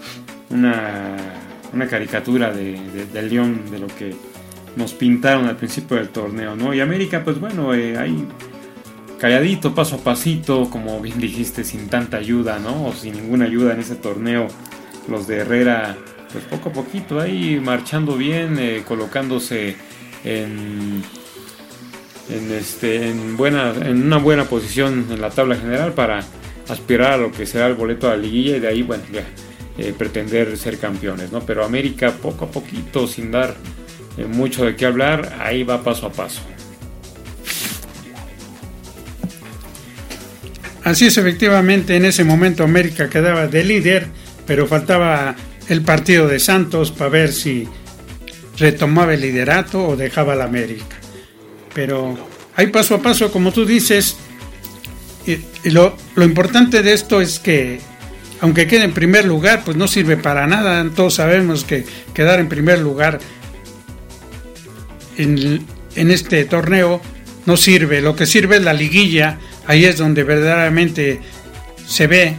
una, 0.50 1.88
caricatura 1.90 2.54
de, 2.54 2.80
del 3.12 3.30
León, 3.30 3.64
de 3.70 3.80
lo 3.80 3.88
que 3.88 4.16
nos 4.76 4.94
pintaron 4.94 5.46
al 5.46 5.58
principio 5.58 5.98
del 5.98 6.10
torneo, 6.10 6.56
¿no? 6.56 6.74
Y 6.74 6.80
América, 6.80 7.24
pues 7.24 7.40
bueno, 7.40 7.74
eh, 7.74 7.98
ahí 7.98 8.28
calladito, 9.20 9.76
paso 9.76 9.98
a 9.98 10.00
pasito, 10.00 10.70
como 10.70 11.00
bien 11.02 11.20
dijiste, 11.20 11.64
sin 11.64 11.90
tanta 11.90 12.18
ayuda, 12.18 12.60
¿no? 12.60 12.88
O 12.88 12.94
sin 12.94 13.14
ninguna 13.14 13.46
ayuda 13.46 13.74
en 13.74 13.82
ese 13.82 13.96
torneo. 13.96 14.48
Los 15.08 15.28
de 15.28 15.38
Herrera, 15.38 15.98
pues 16.32 16.44
poco 16.46 16.70
a 16.70 16.74
poquito 16.74 17.20
ahí 17.20 17.60
marchando 17.60 18.16
bien, 18.16 18.58
eh, 18.60 18.84
colocándose 18.88 19.76
en, 20.24 21.04
en, 22.30 22.52
este, 22.52 23.10
en, 23.10 23.36
buena, 23.38 23.74
en 23.82 24.04
una 24.04 24.18
buena 24.18 24.46
posición 24.46 25.08
en 25.10 25.22
la 25.22 25.30
tabla 25.30 25.56
general 25.56 25.94
para 25.94 26.20
aspirar 26.68 27.14
a 27.14 27.18
lo 27.18 27.32
que 27.32 27.46
será 27.46 27.68
el 27.68 27.74
boleto 27.74 28.08
a 28.08 28.12
la 28.12 28.18
liguilla 28.18 28.58
y 28.58 28.60
de 28.60 28.68
ahí, 28.68 28.84
bueno, 28.84 29.04
ya, 29.12 29.24
eh, 29.78 29.94
pretender 29.98 30.56
ser 30.58 30.78
campeones, 30.78 31.32
¿no? 31.32 31.40
Pero 31.42 31.66
América 31.66 32.12
poco 32.12 32.46
a 32.46 32.52
poquito, 32.52 33.08
sin 33.08 33.32
dar 33.32 33.56
mucho 34.28 34.66
de 34.66 34.76
qué 34.76 34.86
hablar, 34.86 35.38
ahí 35.40 35.64
va 35.64 35.84
paso 35.84 36.08
a 36.08 36.12
paso. 36.12 36.42
Así 40.84 41.08
es, 41.08 41.18
efectivamente, 41.18 41.96
en 41.96 42.06
ese 42.06 42.24
momento 42.24 42.64
América 42.64 43.10
quedaba 43.10 43.48
de 43.48 43.64
líder, 43.64 44.08
pero 44.46 44.66
faltaba 44.66 45.36
el 45.68 45.82
partido 45.84 46.28
de 46.28 46.40
Santos 46.40 46.92
para 46.92 47.10
ver 47.10 47.32
si 47.32 47.68
retomaba 48.58 49.14
el 49.14 49.22
liderato 49.22 49.88
o 49.88 49.96
dejaba 49.96 50.36
la 50.36 50.46
América. 50.46 50.98
Pero 51.74 52.18
ahí 52.56 52.68
paso 52.68 52.96
a 52.96 53.02
paso, 53.02 53.32
como 53.32 53.52
tú 53.52 53.66
dices, 53.66 54.18
y, 55.28 55.70
lo, 55.70 55.96
importante 56.18 56.82
de 56.82 56.94
esto 56.94 57.22
es 57.22 57.40
que, 57.40 57.80
aunque 58.42 58.68
quede 58.68 58.84
en 58.84 58.94
primer 58.94 59.26
lugar, 59.26 59.64
pues 59.64 59.78
no 59.78 59.88
sirve 59.88 60.18
para 60.18 60.48
nada. 60.48 60.84
Todos 60.96 61.16
sabemos 61.16 61.64
que 61.66 61.86
quedar 62.14 62.40
en 62.40 62.50
primer 62.50 62.80
lugar 62.80 63.20
en, 65.20 66.12
este 66.12 66.46
torneo 66.46 67.02
no 67.46 67.58
sirve. 67.58 68.02
Lo 68.02 68.16
que 68.16 68.26
sirve 68.26 68.58
es 68.58 68.64
la 68.64 68.74
liguilla, 68.74 69.38
ahí 69.68 69.86
es 69.86 69.98
donde 69.98 70.24
verdaderamente 70.24 71.20
se 71.86 72.08
ve 72.08 72.36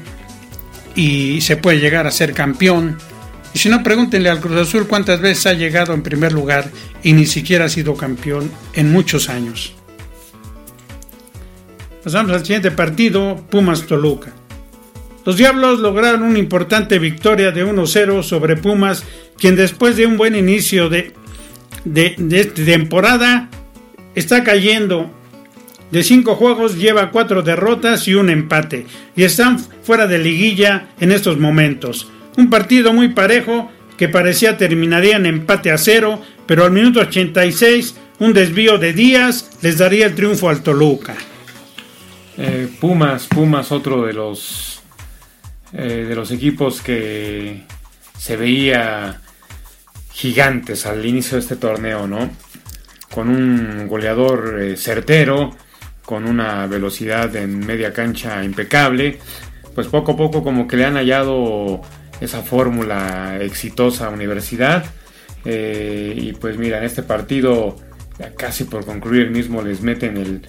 y 0.94 1.40
se 1.40 1.56
puede 1.56 1.78
llegar 1.78 2.06
a 2.06 2.10
ser 2.10 2.32
campeón. 2.32 2.98
Y 3.52 3.58
si 3.58 3.68
no, 3.68 3.82
pregúntenle 3.82 4.30
al 4.30 4.40
Cruz 4.40 4.56
Azul 4.56 4.86
cuántas 4.86 5.20
veces 5.20 5.46
ha 5.46 5.52
llegado 5.54 5.92
en 5.92 6.02
primer 6.02 6.32
lugar 6.32 6.70
y 7.02 7.12
ni 7.12 7.26
siquiera 7.26 7.66
ha 7.66 7.68
sido 7.68 7.96
campeón 7.96 8.50
en 8.74 8.92
muchos 8.92 9.28
años. 9.28 9.74
Pasamos 12.04 12.32
al 12.32 12.40
siguiente 12.40 12.70
partido, 12.70 13.44
Pumas 13.50 13.86
Toluca. 13.86 14.32
Los 15.26 15.36
Diablos 15.36 15.80
lograron 15.80 16.22
una 16.22 16.38
importante 16.38 16.98
victoria 16.98 17.50
de 17.50 17.64
1-0 17.64 18.22
sobre 18.22 18.56
Pumas, 18.56 19.04
quien 19.36 19.54
después 19.54 19.96
de 19.96 20.06
un 20.06 20.16
buen 20.16 20.34
inicio 20.34 20.88
de, 20.88 21.12
de, 21.84 22.14
de 22.18 22.44
temporada 22.44 23.48
está 24.14 24.44
cayendo. 24.44 25.10
De 25.90 26.04
cinco 26.04 26.36
juegos 26.36 26.76
lleva 26.76 27.10
cuatro 27.10 27.42
derrotas 27.42 28.06
y 28.06 28.14
un 28.14 28.30
empate, 28.30 28.86
y 29.16 29.24
están 29.24 29.58
fuera 29.58 30.06
de 30.06 30.18
liguilla 30.18 30.88
en 31.00 31.10
estos 31.10 31.38
momentos. 31.38 32.08
Un 32.36 32.48
partido 32.48 32.92
muy 32.92 33.08
parejo 33.08 33.70
que 33.96 34.08
parecía 34.08 34.56
terminaría 34.56 35.16
en 35.16 35.26
empate 35.26 35.72
a 35.72 35.78
cero, 35.78 36.22
pero 36.46 36.64
al 36.64 36.70
minuto 36.70 37.00
86 37.00 37.96
un 38.20 38.32
desvío 38.32 38.78
de 38.78 38.92
Díaz 38.92 39.50
les 39.62 39.78
daría 39.78 40.06
el 40.06 40.14
triunfo 40.14 40.48
al 40.48 40.62
Toluca. 40.62 41.16
Eh, 42.38 42.68
Pumas, 42.80 43.26
Pumas, 43.26 43.72
otro 43.72 44.06
de 44.06 44.12
los 44.12 44.80
eh, 45.72 46.06
de 46.08 46.14
los 46.14 46.30
equipos 46.30 46.80
que 46.80 47.62
se 48.16 48.36
veía 48.36 49.20
gigantes 50.12 50.86
al 50.86 51.04
inicio 51.04 51.36
de 51.36 51.42
este 51.42 51.56
torneo, 51.56 52.06
¿no? 52.06 52.30
Con 53.12 53.28
un 53.28 53.88
goleador 53.88 54.60
eh, 54.60 54.76
certero, 54.76 55.56
con 56.04 56.26
una 56.26 56.66
velocidad 56.66 57.34
en 57.36 57.64
media 57.66 57.92
cancha 57.92 58.42
impecable, 58.44 59.18
pues 59.74 59.86
poco 59.88 60.12
a 60.12 60.16
poco 60.16 60.42
como 60.42 60.66
que 60.66 60.76
le 60.76 60.84
han 60.84 60.94
hallado 60.94 61.80
esa 62.20 62.42
fórmula 62.42 63.38
exitosa 63.40 64.06
a 64.06 64.10
Universidad. 64.10 64.84
y 65.44 66.32
pues 66.34 66.58
mira, 66.58 66.78
en 66.78 66.84
este 66.84 67.02
partido, 67.02 67.76
casi 68.36 68.64
por 68.64 68.84
concluir 68.84 69.30
mismo, 69.30 69.62
les 69.62 69.80
meten 69.80 70.16
el 70.16 70.42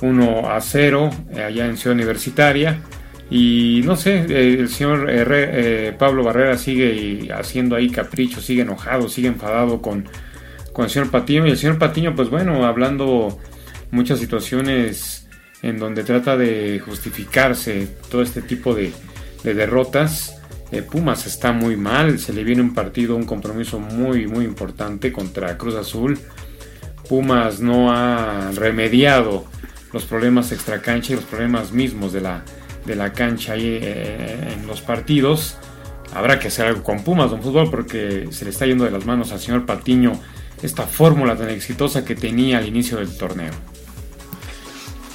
1 0.00 0.50
a 0.50 0.60
0 0.60 1.10
eh, 1.32 1.42
allá 1.42 1.66
en 1.66 1.76
Ciudad 1.76 1.94
Universitaria. 1.94 2.80
Y 3.28 3.82
no 3.84 3.96
sé, 3.96 4.24
eh, 4.28 4.56
el 4.60 4.68
señor 4.68 5.08
eh, 5.10 5.94
Pablo 5.98 6.22
Barrera 6.22 6.56
sigue 6.56 7.28
haciendo 7.32 7.74
ahí 7.74 7.90
capricho, 7.90 8.40
sigue 8.40 8.62
enojado, 8.62 9.08
sigue 9.08 9.28
enfadado 9.28 9.82
con, 9.82 10.08
con 10.72 10.84
el 10.84 10.90
señor 10.90 11.10
Patiño. 11.10 11.46
Y 11.46 11.50
el 11.50 11.58
señor 11.58 11.78
Patiño, 11.78 12.14
pues 12.14 12.30
bueno, 12.30 12.64
hablando 12.64 13.38
muchas 13.90 14.20
situaciones 14.20 15.28
en 15.62 15.78
donde 15.78 16.04
trata 16.04 16.36
de 16.36 16.80
justificarse 16.84 17.88
todo 18.10 18.22
este 18.22 18.42
tipo 18.42 18.74
de, 18.74 18.92
de 19.42 19.54
derrotas. 19.54 20.32
Pumas 20.90 21.26
está 21.26 21.52
muy 21.52 21.76
mal, 21.76 22.18
se 22.18 22.32
le 22.32 22.42
viene 22.42 22.60
un 22.60 22.74
partido, 22.74 23.14
un 23.14 23.24
compromiso 23.24 23.78
muy, 23.78 24.26
muy 24.26 24.44
importante 24.44 25.12
contra 25.12 25.56
Cruz 25.56 25.76
Azul. 25.76 26.18
Pumas 27.08 27.60
no 27.60 27.92
ha 27.92 28.50
remediado 28.52 29.46
los 29.92 30.04
problemas 30.04 30.50
extracancha 30.50 31.12
y 31.12 31.16
los 31.16 31.24
problemas 31.24 31.70
mismos 31.70 32.12
de 32.12 32.20
la, 32.20 32.44
de 32.86 32.96
la 32.96 33.12
cancha 33.12 33.54
ahí 33.54 33.78
eh, 33.82 34.54
en 34.54 34.66
los 34.66 34.80
partidos. 34.80 35.56
Habrá 36.14 36.38
que 36.38 36.48
hacer 36.48 36.66
algo 36.66 36.82
con 36.82 37.02
Pumas, 37.02 37.30
don 37.30 37.42
Fútbol, 37.42 37.70
porque 37.70 38.28
se 38.30 38.44
le 38.44 38.50
está 38.50 38.66
yendo 38.66 38.84
de 38.84 38.90
las 38.90 39.04
manos 39.04 39.32
al 39.32 39.40
señor 39.40 39.66
Patiño 39.66 40.12
esta 40.62 40.84
fórmula 40.84 41.36
tan 41.36 41.50
exitosa 41.50 42.04
que 42.04 42.14
tenía 42.14 42.58
al 42.58 42.66
inicio 42.66 42.98
del 42.98 43.16
torneo. 43.16 43.52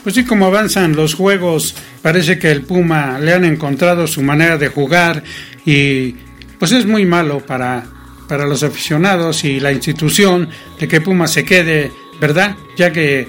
Pues 0.03 0.15
sí, 0.15 0.25
como 0.25 0.47
avanzan 0.47 0.95
los 0.95 1.13
juegos, 1.13 1.75
parece 2.01 2.39
que 2.39 2.51
el 2.51 2.63
Puma 2.63 3.19
le 3.19 3.33
han 3.33 3.45
encontrado 3.45 4.07
su 4.07 4.21
manera 4.21 4.57
de 4.57 4.67
jugar 4.67 5.23
y 5.65 6.15
pues 6.57 6.71
es 6.71 6.85
muy 6.85 7.05
malo 7.05 7.45
para, 7.45 7.85
para 8.27 8.45
los 8.45 8.63
aficionados 8.63 9.43
y 9.43 9.59
la 9.59 9.71
institución 9.71 10.49
de 10.79 10.87
que 10.87 11.01
Puma 11.01 11.27
se 11.27 11.45
quede, 11.45 11.91
¿verdad? 12.19 12.55
Ya 12.77 12.91
que 12.91 13.27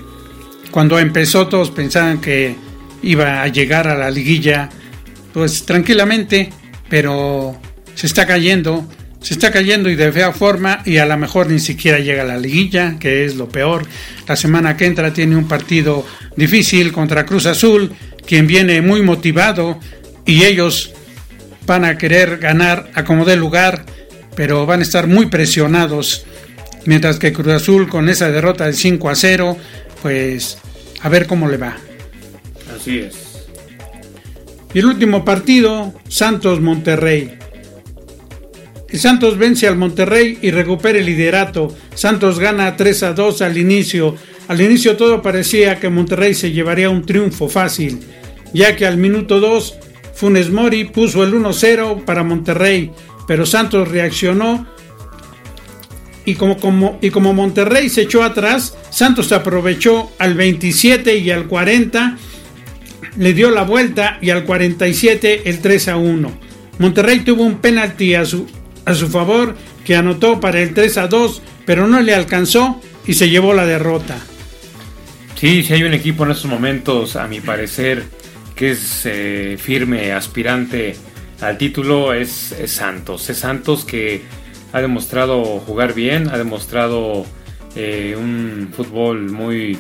cuando 0.71 0.99
empezó 0.99 1.47
todos 1.47 1.71
pensaban 1.71 2.21
que 2.21 2.57
iba 3.03 3.43
a 3.43 3.49
llegar 3.49 3.89
a 3.89 3.97
la 3.97 4.11
liguilla, 4.11 4.69
pues 5.33 5.65
tranquilamente, 5.65 6.51
pero 6.89 7.59
se 7.95 8.07
está 8.07 8.27
cayendo, 8.27 8.89
se 9.21 9.35
está 9.35 9.51
cayendo 9.51 9.89
y 9.89 9.97
de 9.97 10.13
fea 10.13 10.33
forma 10.33 10.83
y 10.85 10.99
a 10.99 11.07
lo 11.07 11.17
mejor 11.17 11.49
ni 11.51 11.59
siquiera 11.59 11.99
llega 11.99 12.23
a 12.23 12.27
la 12.27 12.39
liguilla, 12.39 12.97
que 12.99 13.25
es 13.25 13.37
lo 13.37 13.49
peor. 13.49 13.87
La 14.27 14.37
semana 14.37 14.77
que 14.77 14.87
entra 14.87 15.13
tiene 15.13 15.37
un 15.37 15.49
partido 15.49 16.07
difícil 16.37 16.93
contra 16.93 17.27
Cruz 17.27 17.47
Azul, 17.47 17.93
quien 18.27 18.47
viene 18.47 18.83
muy 18.83 19.03
motivado 19.03 19.79
y 20.27 20.45
ellos 20.45 20.93
van 21.67 21.85
a 21.85 21.99
querer 21.99 22.39
ganar 22.39 22.91
a 22.95 23.05
como 23.05 23.25
dé 23.25 23.37
lugar, 23.37 23.85
pero 24.35 24.67
van 24.67 24.81
a 24.81 24.83
estar 24.83 25.07
muy 25.07 25.27
presionados. 25.27 26.25
Mientras 26.85 27.19
que 27.19 27.33
Cruz 27.33 27.53
Azul 27.53 27.89
con 27.89 28.09
esa 28.09 28.31
derrota 28.31 28.67
de 28.67 28.73
5 28.73 29.09
a 29.09 29.15
0 29.15 29.57
pues 30.03 30.59
a 31.01 31.09
ver 31.09 31.27
cómo 31.27 31.49
le 31.49 31.57
va. 31.57 31.77
Es. 32.87 33.47
Y 34.75 34.79
el 34.79 34.87
último 34.87 35.25
partido, 35.25 35.93
Santos-Monterrey. 36.09 37.39
El 38.89 38.99
Santos 38.99 39.39
vence 39.39 39.67
al 39.67 39.77
Monterrey 39.77 40.39
y 40.43 40.51
recupera 40.51 40.99
el 40.99 41.07
liderato. 41.07 41.75
Santos 41.95 42.39
gana 42.39 42.77
3 42.77 43.03
a 43.05 43.13
2 43.13 43.43
al 43.43 43.57
inicio. 43.57 44.17
Al 44.49 44.61
inicio 44.61 44.97
todo 44.97 45.23
parecía 45.23 45.79
que 45.81 45.89
Monterrey 45.89 46.35
se 46.35 46.53
llevaría 46.53 46.91
un 46.91 47.07
triunfo 47.07 47.49
fácil, 47.49 48.01
ya 48.53 48.77
que 48.77 48.87
al 48.87 48.99
minuto 48.99 49.41
2 49.41 49.75
Funes 50.15 50.51
Mori 50.51 50.85
puso 50.85 51.25
el 51.25 51.33
1-0 51.33 52.05
para 52.05 52.23
Monterrey, 52.23 52.91
pero 53.27 53.47
Santos 53.47 53.89
reaccionó 53.89 54.67
y 56.25 56.35
como, 56.35 56.59
como, 56.59 56.99
y 57.01 57.11
como 57.11 57.33
Monterrey 57.33 57.89
se 57.89 58.03
echó 58.03 58.23
atrás, 58.23 58.77
Santos 58.91 59.33
aprovechó 59.33 60.11
al 60.19 60.35
27 60.35 61.17
y 61.19 61.31
al 61.31 61.47
40, 61.47 62.19
le 63.17 63.33
dio 63.33 63.51
la 63.51 63.63
vuelta 63.63 64.19
y 64.21 64.31
al 64.31 64.45
47 64.45 65.43
el 65.49 65.61
3 65.61 65.89
a 65.89 65.97
1. 65.97 66.33
Monterrey 66.79 67.21
tuvo 67.21 67.45
un 67.45 67.59
penalti 67.59 68.15
a 68.15 68.25
su, 68.25 68.47
a 68.85 68.95
su 68.95 69.09
favor 69.09 69.57
que 69.85 69.97
anotó 69.97 70.41
para 70.41 70.61
el 70.61 70.75
3 70.75 70.99
a 70.99 71.09
2, 71.09 71.43
pero 71.67 71.87
no 71.87 72.01
le 72.01 72.15
alcanzó 72.15 72.81
y 73.07 73.15
se 73.15 73.29
llevó 73.29 73.55
la 73.55 73.67
derrota. 73.67 74.19
Sí, 75.35 75.63
si 75.63 75.73
hay 75.75 75.83
un 75.83 75.93
equipo 75.93 76.25
en 76.25 76.31
estos 76.31 76.51
momentos, 76.51 77.17
a 77.17 77.27
mi 77.27 77.41
parecer, 77.41 78.05
que 78.55 78.71
es 78.71 79.03
eh, 79.05 79.57
firme 79.59 80.13
aspirante 80.13 80.95
al 81.41 81.59
título, 81.59 82.13
es, 82.13 82.53
es 82.53 82.71
Santos. 82.71 83.29
Es 83.29 83.39
Santos 83.39 83.85
que 83.85 84.23
ha 84.73 84.81
demostrado 84.81 85.43
jugar 85.61 85.95
bien, 85.95 86.29
ha 86.29 86.39
demostrado 86.39 87.27
eh, 87.75 88.15
un 88.17 88.71
fútbol 88.75 89.31
muy, 89.31 89.79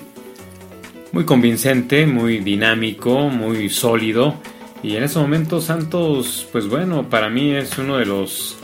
muy 1.13 1.25
convincente, 1.25 2.07
muy 2.07 2.39
dinámico, 2.39 3.29
muy 3.29 3.69
sólido. 3.69 4.35
Y 4.83 4.97
en 4.97 5.05
ese 5.05 5.19
momento 5.19 5.61
Santos, 5.61 6.49
pues 6.51 6.67
bueno, 6.67 7.09
para 7.09 7.29
mí 7.29 7.53
es 7.53 7.79
uno 7.79 7.99
de 7.99 8.07
los, 8.07 8.57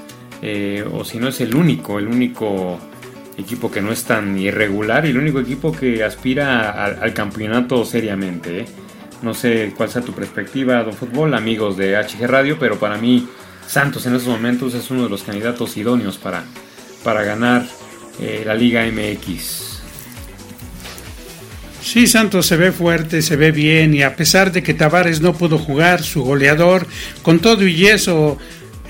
eh, 0.42 0.84
o 0.92 1.04
si 1.04 1.18
no 1.18 1.28
es 1.28 1.40
el 1.40 1.54
único, 1.54 1.98
el 1.98 2.08
único 2.08 2.78
equipo 3.36 3.70
que 3.70 3.80
no 3.80 3.92
es 3.92 4.02
tan 4.04 4.36
irregular 4.36 5.06
y 5.06 5.10
el 5.10 5.18
único 5.18 5.38
equipo 5.38 5.70
que 5.70 6.02
aspira 6.02 6.84
al, 6.84 7.14
campeonato 7.14 7.84
seriamente. 7.84 8.60
¿eh? 8.60 8.66
No 9.22 9.34
sé 9.34 9.72
cuál 9.76 9.90
sea 9.90 10.02
tu 10.02 10.12
perspectiva, 10.12 10.82
Don 10.82 10.94
Fútbol, 10.94 11.34
amigos 11.34 11.76
de 11.76 11.96
HG 11.96 12.26
Radio, 12.26 12.56
pero 12.58 12.78
para 12.78 12.96
mí 12.98 13.28
Santos 13.66 14.06
en 14.06 14.16
estos 14.16 14.32
momentos 14.32 14.74
es 14.74 14.90
uno 14.90 15.04
de 15.04 15.10
los 15.10 15.22
candidatos 15.22 15.76
idóneos 15.76 16.18
para, 16.18 16.42
para 17.04 17.22
ganar 17.22 17.64
eh, 18.18 18.42
la 18.44 18.54
Liga 18.54 18.84
MX. 18.86 19.67
Sí, 21.90 22.06
Santos 22.06 22.44
se 22.44 22.58
ve 22.58 22.70
fuerte, 22.70 23.22
se 23.22 23.36
ve 23.36 23.50
bien 23.50 23.94
y 23.94 24.02
a 24.02 24.14
pesar 24.14 24.52
de 24.52 24.62
que 24.62 24.74
Tavares 24.74 25.22
no 25.22 25.32
pudo 25.32 25.56
jugar, 25.56 26.02
su 26.02 26.22
goleador, 26.22 26.86
con 27.22 27.38
todo 27.38 27.66
y 27.66 27.86
eso, 27.86 28.36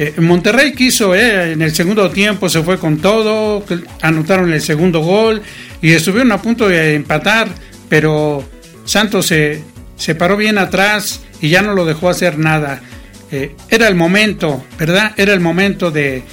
eh, 0.01 0.15
Monterrey 0.19 0.73
quiso, 0.73 1.15
eh, 1.15 1.53
en 1.53 1.63
el 1.63 1.73
segundo 1.73 2.11
tiempo 2.11 2.49
se 2.49 2.61
fue 2.61 2.77
con 2.77 2.99
todo, 2.99 3.65
anotaron 4.03 4.53
el 4.53 4.61
segundo 4.61 4.99
gol 4.99 5.41
y 5.81 5.93
estuvieron 5.93 6.33
a 6.33 6.43
punto 6.43 6.67
de 6.67 6.97
empatar, 6.97 7.47
pero 7.89 8.43
Santos 8.85 9.27
se, 9.27 9.63
se 9.95 10.17
paró 10.17 10.37
bien 10.37 10.59
atrás 10.59 11.21
y 11.41 11.51
ya 11.51 11.63
no 11.63 11.75
lo 11.75 11.85
dejó 11.85 12.09
hacer 12.09 12.37
nada. 12.37 12.81
Eh, 13.31 13.55
era 13.71 13.87
el 13.87 13.95
momento, 13.95 14.65
¿verdad? 14.77 15.13
Era 15.17 15.35
el 15.35 15.41
momento 15.41 15.93
de, 15.93 16.25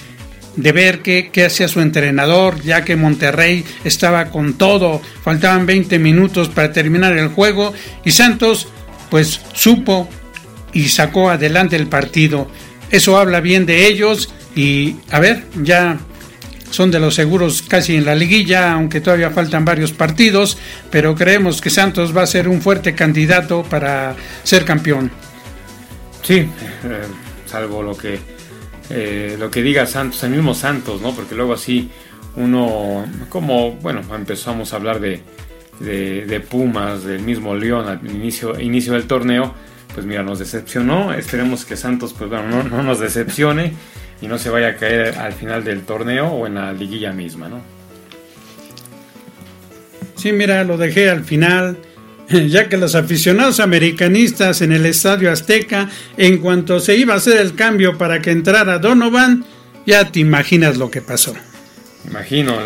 ver 0.55 1.01
qué, 1.01 1.45
hacía 1.45 1.67
su 1.67 1.81
entrenador, 1.81 2.61
ya 2.61 2.83
que 2.83 2.95
Monterrey 2.95 3.63
estaba 3.83 4.25
con 4.29 4.53
todo, 4.53 5.01
faltaban 5.23 5.65
20 5.65 5.99
minutos 5.99 6.49
para 6.49 6.71
terminar 6.71 7.17
el 7.17 7.29
juego 7.29 7.73
y 8.03 8.11
Santos 8.11 8.67
pues 9.09 9.41
supo 9.53 10.09
y 10.73 10.89
sacó 10.89 11.29
adelante 11.29 11.75
el 11.75 11.87
partido. 11.87 12.49
Eso 12.89 13.17
habla 13.17 13.41
bien 13.41 13.65
de 13.65 13.87
ellos 13.87 14.33
y 14.55 14.95
a 15.11 15.19
ver, 15.19 15.43
ya 15.61 15.97
son 16.71 16.91
de 16.91 16.99
los 16.99 17.15
seguros 17.15 17.61
casi 17.61 17.95
en 17.95 18.05
la 18.05 18.15
liguilla, 18.15 18.73
aunque 18.73 19.01
todavía 19.01 19.29
faltan 19.31 19.65
varios 19.65 19.91
partidos, 19.91 20.57
pero 20.91 21.15
creemos 21.15 21.61
que 21.61 21.69
Santos 21.69 22.15
va 22.15 22.23
a 22.23 22.27
ser 22.27 22.47
un 22.47 22.61
fuerte 22.61 22.93
candidato 22.95 23.63
para 23.63 24.15
ser 24.43 24.65
campeón. 24.65 25.11
Sí, 26.21 26.39
eh, 26.39 26.49
salvo 27.45 27.83
lo 27.83 27.95
que 27.95 28.34
eh, 28.89 29.35
lo 29.39 29.49
que 29.49 29.61
diga 29.61 29.85
Santos, 29.85 30.23
el 30.23 30.31
mismo 30.31 30.53
Santos, 30.53 31.01
¿no? 31.01 31.13
Porque 31.13 31.35
luego 31.35 31.53
así 31.53 31.89
uno, 32.35 33.05
como, 33.29 33.73
bueno, 33.73 34.01
empezamos 34.13 34.73
a 34.73 34.75
hablar 34.75 34.99
de, 34.99 35.21
de, 35.79 36.39
Pumas, 36.39 37.03
del 37.03 37.21
mismo 37.21 37.55
León 37.55 37.87
al 37.87 38.05
inicio, 38.05 38.59
inicio 38.59 38.93
del 38.93 39.07
torneo, 39.07 39.53
pues 39.93 40.05
mira, 40.05 40.23
nos 40.23 40.39
decepcionó. 40.39 41.13
Esperemos 41.13 41.65
que 41.65 41.77
Santos, 41.77 42.13
pues 42.13 42.29
bueno, 42.29 42.63
no, 42.63 42.83
nos 42.83 42.99
decepcione 42.99 43.73
y 44.21 44.27
no 44.27 44.37
se 44.37 44.49
vaya 44.49 44.69
a 44.69 44.75
caer 44.75 45.17
al 45.17 45.33
final 45.33 45.63
del 45.63 45.83
torneo 45.83 46.27
o 46.27 46.47
en 46.47 46.55
la 46.55 46.73
liguilla 46.73 47.11
misma, 47.11 47.47
¿no? 47.47 47.61
Sí, 50.15 50.31
mira, 50.31 50.63
lo 50.63 50.77
dejé 50.77 51.09
al 51.09 51.23
final, 51.23 51.77
ya 52.47 52.69
que 52.69 52.77
los 52.77 52.95
aficionados 52.95 53.59
americanistas 53.59 54.61
en 54.61 54.71
el 54.71 54.85
Estadio 54.85 55.31
Azteca, 55.31 55.89
en 56.17 56.39
cuanto 56.39 56.79
se 56.79 56.95
iba 56.95 57.13
a 57.13 57.17
hacer 57.17 57.37
el 57.37 57.55
cambio 57.55 57.97
para 57.97 58.21
que 58.21 58.31
entrara 58.31 58.79
Donovan, 58.79 59.45
ya 59.85 60.11
te 60.11 60.19
imaginas 60.19 60.77
lo 60.77 60.89
que 60.89 61.01
pasó. 61.01 61.35
Imagino, 62.07 62.59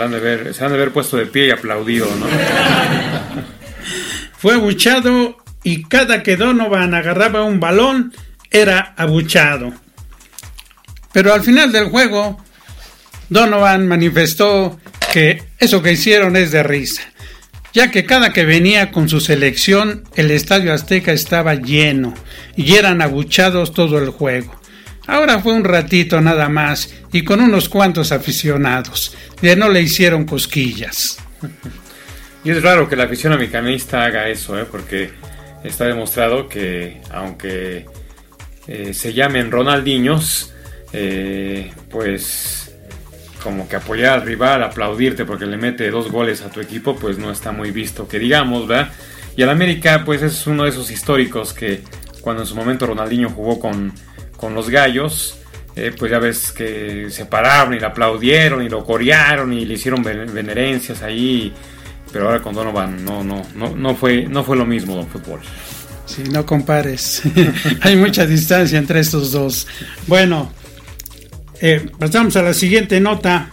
se 0.53 0.63
han 0.63 0.71
de 0.71 0.75
haber 0.75 0.91
puesto 0.91 1.17
de 1.17 1.25
pie 1.25 1.47
y 1.47 1.51
aplaudido, 1.51 2.07
¿no? 2.15 2.25
Fue 4.37 4.53
abuchado 4.53 5.37
y 5.63 5.83
cada 5.83 6.23
que 6.23 6.37
Donovan 6.37 6.93
agarraba 6.93 7.43
un 7.43 7.59
balón 7.59 8.13
era 8.51 8.93
abuchado. 8.97 9.73
Pero 11.11 11.33
al 11.33 11.41
final 11.41 11.71
del 11.71 11.85
juego, 11.85 12.37
Donovan 13.29 13.87
manifestó 13.87 14.79
que 15.11 15.43
eso 15.57 15.81
que 15.81 15.93
hicieron 15.93 16.35
es 16.35 16.51
de 16.51 16.63
risa, 16.63 17.08
ya 17.73 17.91
que 17.91 18.05
cada 18.05 18.33
que 18.33 18.45
venía 18.45 18.91
con 18.91 19.09
su 19.09 19.19
selección 19.19 20.03
el 20.15 20.31
estadio 20.31 20.73
azteca 20.73 21.11
estaba 21.11 21.55
lleno 21.55 22.13
y 22.55 22.75
eran 22.75 23.01
abuchados 23.01 23.73
todo 23.73 23.99
el 23.99 24.09
juego. 24.09 24.59
Ahora 25.07 25.39
fue 25.39 25.53
un 25.53 25.63
ratito 25.63 26.21
nada 26.21 26.49
más 26.49 26.93
y 27.11 27.23
con 27.23 27.41
unos 27.41 27.67
cuantos 27.69 28.11
aficionados. 28.11 29.15
Ya 29.41 29.55
no 29.55 29.69
le 29.69 29.81
hicieron 29.81 30.25
cosquillas. 30.25 31.17
Y 32.41 32.51
es 32.51 32.63
raro 32.63 32.87
que 32.87 32.95
la 32.95 33.03
afición 33.03 33.33
americanista 33.33 34.05
haga 34.05 34.29
eso, 34.29 34.57
¿eh? 34.57 34.65
porque 34.69 35.09
está 35.63 35.85
demostrado 35.85 36.47
que 36.47 37.01
aunque 37.11 37.85
eh, 38.65 38.93
se 38.93 39.13
llamen 39.13 39.51
Ronaldinhos, 39.51 40.53
eh, 40.93 41.71
pues 41.89 42.68
como 43.43 43.67
que 43.67 43.75
apoyar 43.75 44.19
al 44.19 44.21
rival, 44.25 44.63
aplaudirte 44.63 45.25
porque 45.25 45.45
le 45.45 45.57
mete 45.57 45.89
dos 45.89 46.11
goles 46.11 46.41
a 46.41 46.49
tu 46.49 46.59
equipo, 46.59 46.95
pues 46.95 47.17
no 47.17 47.31
está 47.31 47.51
muy 47.51 47.71
visto 47.71 48.07
que 48.07 48.19
digamos, 48.19 48.67
¿verdad? 48.67 48.91
Y 49.35 49.43
al 49.43 49.49
América, 49.49 50.03
pues 50.05 50.21
es 50.21 50.47
uno 50.47 50.63
de 50.63 50.69
esos 50.69 50.91
históricos 50.91 51.53
que 51.53 51.81
cuando 52.21 52.43
en 52.43 52.47
su 52.47 52.55
momento 52.55 52.85
Ronaldinho 52.85 53.29
jugó 53.29 53.59
con, 53.59 53.93
con 54.35 54.53
los 54.53 54.69
gallos, 54.69 55.37
eh, 55.75 55.93
pues 55.97 56.11
ya 56.11 56.19
ves 56.19 56.51
que 56.51 57.07
se 57.09 57.25
pararon 57.25 57.73
y 57.73 57.79
le 57.79 57.85
aplaudieron 57.85 58.61
y 58.61 58.69
lo 58.69 58.83
corearon 58.83 59.53
y 59.53 59.65
le 59.65 59.75
hicieron 59.75 60.03
venerencias 60.03 61.01
ahí. 61.01 61.53
Pero 62.11 62.25
ahora 62.25 62.41
con 62.41 62.55
Donovan 62.55 63.05
no, 63.05 63.23
no, 63.23 63.43
no, 63.55 63.75
no, 63.75 63.95
fue, 63.95 64.23
no 64.23 64.43
fue 64.43 64.57
lo 64.57 64.65
mismo, 64.65 64.95
don 64.95 65.07
Fútbol. 65.07 65.39
Sí, 66.05 66.23
no 66.23 66.45
compares. 66.45 67.21
Hay 67.81 67.95
mucha 67.95 68.25
distancia 68.25 68.79
entre 68.79 68.99
estos 68.99 69.31
dos. 69.31 69.67
Bueno, 70.07 70.51
eh, 71.61 71.89
pasamos 71.97 72.35
a 72.35 72.43
la 72.43 72.53
siguiente 72.53 72.99
nota. 72.99 73.51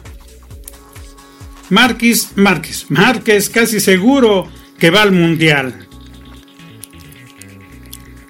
Márquez, 1.71 2.33
Márquez, 2.37 2.87
Márquez 2.91 3.51
casi 3.51 3.81
seguro 3.81 4.49
que 4.79 4.91
va 4.91 5.03
al 5.03 5.13
Mundial 5.13 5.87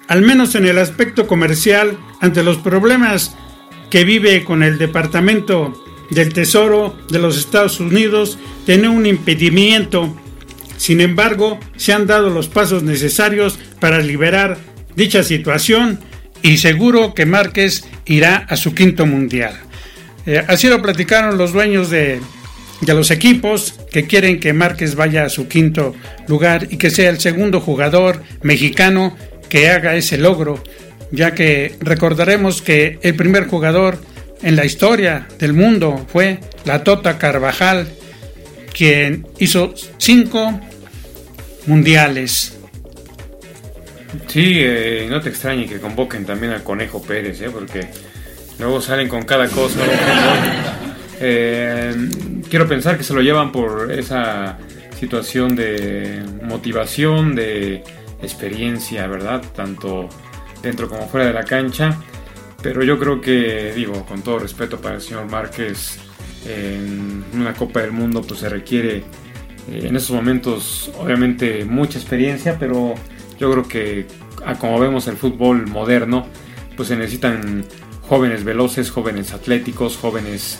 al 0.07 0.21
menos 0.21 0.55
en 0.55 0.65
el 0.65 0.77
aspecto 0.77 1.27
comercial, 1.27 1.97
ante 2.21 2.43
los 2.43 2.57
problemas 2.57 3.35
que 3.89 4.03
vive 4.03 4.43
con 4.43 4.63
el 4.63 4.77
Departamento 4.77 5.83
del 6.09 6.33
Tesoro 6.33 6.97
de 7.09 7.19
los 7.19 7.37
Estados 7.37 7.79
Unidos, 7.79 8.39
tiene 8.65 8.87
un 8.87 9.05
impedimento. 9.05 10.15
Sin 10.77 11.01
embargo, 11.01 11.59
se 11.75 11.93
han 11.93 12.07
dado 12.07 12.29
los 12.29 12.47
pasos 12.47 12.83
necesarios 12.83 13.59
para 13.79 13.99
liberar 13.99 14.57
dicha 14.95 15.23
situación 15.23 15.99
y 16.41 16.57
seguro 16.57 17.13
que 17.13 17.25
Márquez 17.25 17.85
irá 18.05 18.37
a 18.37 18.55
su 18.55 18.73
quinto 18.73 19.05
mundial. 19.05 19.59
Eh, 20.27 20.43
así 20.47 20.67
lo 20.67 20.81
platicaron 20.81 21.37
los 21.37 21.53
dueños 21.53 21.89
de, 21.89 22.19
de 22.81 22.93
los 22.93 23.11
equipos 23.11 23.73
que 23.89 24.05
quieren 24.05 24.41
que 24.41 24.51
Márquez 24.51 24.95
vaya 24.95 25.23
a 25.23 25.29
su 25.29 25.47
quinto 25.47 25.95
lugar 26.27 26.67
y 26.69 26.77
que 26.77 26.89
sea 26.89 27.09
el 27.09 27.19
segundo 27.19 27.61
jugador 27.61 28.21
mexicano 28.41 29.15
que 29.47 29.69
haga 29.69 29.95
ese 29.95 30.17
logro, 30.17 30.61
ya 31.11 31.33
que 31.33 31.75
recordaremos 31.79 32.61
que 32.61 32.99
el 33.01 33.15
primer 33.15 33.47
jugador 33.47 33.99
en 34.41 34.57
la 34.57 34.65
historia 34.65 35.27
del 35.39 35.53
mundo 35.53 36.05
fue 36.09 36.39
la 36.65 36.83
Tota 36.83 37.17
Carvajal, 37.17 37.87
quien 38.73 39.25
hizo 39.39 39.73
cinco 39.97 40.59
mundiales. 41.67 42.53
Sí, 44.27 44.53
eh, 44.57 45.07
no 45.09 45.21
te 45.21 45.29
extrañe 45.29 45.67
que 45.67 45.79
convoquen 45.79 46.25
también 46.25 46.51
al 46.51 46.63
Conejo 46.63 47.01
Pérez, 47.01 47.41
¿eh? 47.41 47.49
porque 47.49 47.87
luego 48.59 48.81
salen 48.81 49.07
con 49.09 49.23
cada 49.23 49.47
cosa. 49.49 49.79
Eh, 51.19 51.95
quiero 52.47 52.67
pensar 52.67 52.95
que 52.95 53.03
se 53.03 53.13
lo 53.13 53.21
llevan 53.21 53.51
por 53.51 53.91
esa 53.91 54.59
situación 54.99 55.55
de 55.55 56.23
motivación, 56.43 57.33
de 57.33 57.83
experiencia, 58.21 59.07
¿verdad? 59.07 59.43
Tanto 59.55 60.09
dentro 60.61 60.87
como 60.87 61.07
fuera 61.07 61.25
de 61.25 61.33
la 61.33 61.43
cancha. 61.43 61.97
Pero 62.61 62.83
yo 62.83 62.99
creo 62.99 63.19
que, 63.19 63.73
digo, 63.75 64.05
con 64.05 64.21
todo 64.21 64.39
respeto 64.39 64.79
para 64.79 64.95
el 64.95 65.01
señor 65.01 65.29
Márquez, 65.29 65.99
en 66.45 67.23
una 67.33 67.53
Copa 67.53 67.81
del 67.81 67.91
Mundo 67.91 68.21
pues 68.21 68.39
se 68.39 68.49
requiere 68.49 68.97
eh, 69.69 69.83
en 69.83 69.95
esos 69.95 70.11
momentos 70.11 70.91
obviamente 70.99 71.65
mucha 71.65 71.97
experiencia, 71.97 72.57
pero 72.59 72.95
yo 73.39 73.51
creo 73.51 73.67
que 73.67 74.05
como 74.59 74.79
vemos 74.79 75.07
el 75.07 75.17
fútbol 75.17 75.67
moderno, 75.67 76.25
pues 76.75 76.87
se 76.87 76.95
necesitan 76.95 77.65
jóvenes 78.07 78.43
veloces, 78.43 78.91
jóvenes 78.91 79.33
atléticos, 79.33 79.97
jóvenes 79.97 80.59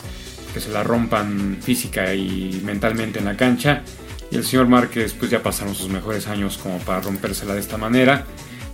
que 0.52 0.60
se 0.60 0.70
la 0.70 0.82
rompan 0.82 1.58
física 1.60 2.14
y 2.14 2.60
mentalmente 2.64 3.18
en 3.18 3.26
la 3.26 3.36
cancha 3.36 3.82
y 4.30 4.36
el 4.36 4.44
señor 4.44 4.68
Márquez 4.68 5.14
pues 5.18 5.30
ya 5.30 5.42
pasaron 5.42 5.74
sus 5.74 5.88
mejores 5.88 6.28
años 6.28 6.58
como 6.58 6.78
para 6.78 7.00
rompérsela 7.00 7.54
de 7.54 7.60
esta 7.60 7.78
manera. 7.78 8.24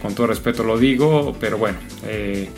Con 0.02 0.14
todo 0.14 0.26
respeto 0.26 0.64
lo 0.64 0.78
digo, 0.78 1.34
pero 1.40 1.56
bueno, 1.56 1.78
eh, 2.04 2.48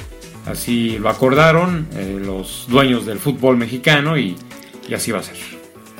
así 0.46 0.98
lo 0.98 1.08
acordaron 1.08 1.86
eh, 1.94 2.20
los 2.24 2.66
dueños 2.68 3.06
del 3.06 3.18
fútbol 3.18 3.56
mexicano 3.56 4.18
y, 4.18 4.36
así 4.94 5.12
va 5.12 5.20
a 5.20 5.22
ser. 5.22 5.36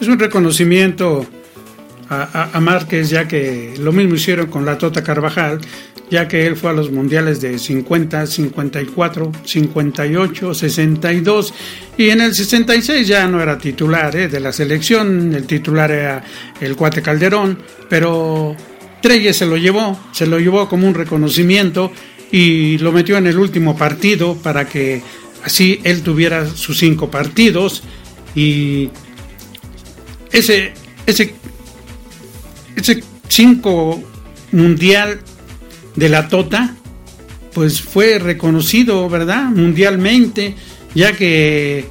Es 0.00 0.08
un 0.08 0.18
reconocimiento 0.18 1.26
a, 2.08 2.50
a, 2.52 2.60
Márquez 2.60 3.10
ya 3.10 3.28
que 3.28 3.74
lo 3.78 3.92
mismo 3.92 4.14
hicieron 4.14 4.46
con 4.46 4.64
la 4.64 4.78
Tota 4.78 5.02
Carvajal 5.02 5.60
ya 6.10 6.28
que 6.28 6.46
él 6.46 6.56
fue 6.56 6.70
a 6.70 6.72
los 6.72 6.90
mundiales 6.90 7.40
de 7.40 7.58
50, 7.58 8.26
54, 8.26 9.32
58, 9.44 10.54
62 10.54 11.54
y 11.98 12.10
en 12.10 12.20
el 12.20 12.34
66 12.34 13.08
ya 13.08 13.26
no 13.26 13.42
era 13.42 13.58
titular 13.58 14.14
¿eh? 14.14 14.28
de 14.28 14.40
la 14.40 14.52
selección, 14.52 15.34
el 15.34 15.46
titular 15.46 15.90
era 15.90 16.24
el 16.60 16.76
Cuate 16.76 17.02
Calderón, 17.02 17.58
pero 17.88 18.54
Treyes 19.00 19.36
se 19.36 19.46
lo 19.46 19.56
llevó, 19.56 19.98
se 20.12 20.26
lo 20.26 20.38
llevó 20.38 20.68
como 20.68 20.86
un 20.86 20.94
reconocimiento 20.94 21.92
y 22.30 22.78
lo 22.78 22.92
metió 22.92 23.16
en 23.16 23.26
el 23.26 23.38
último 23.38 23.76
partido 23.76 24.36
para 24.36 24.68
que 24.68 25.02
así 25.44 25.80
él 25.84 26.02
tuviera 26.02 26.46
sus 26.46 26.78
cinco 26.78 27.10
partidos 27.10 27.82
y 28.34 28.90
ese 30.30 30.72
ese 31.06 31.34
ese 32.74 33.02
cinco 33.28 34.02
mundial 34.52 35.20
de 35.96 36.08
la 36.08 36.28
Tota, 36.28 36.74
pues 37.52 37.80
fue 37.80 38.18
reconocido, 38.18 39.08
¿verdad? 39.08 39.44
Mundialmente, 39.44 40.54
ya 40.94 41.12
que 41.12 41.86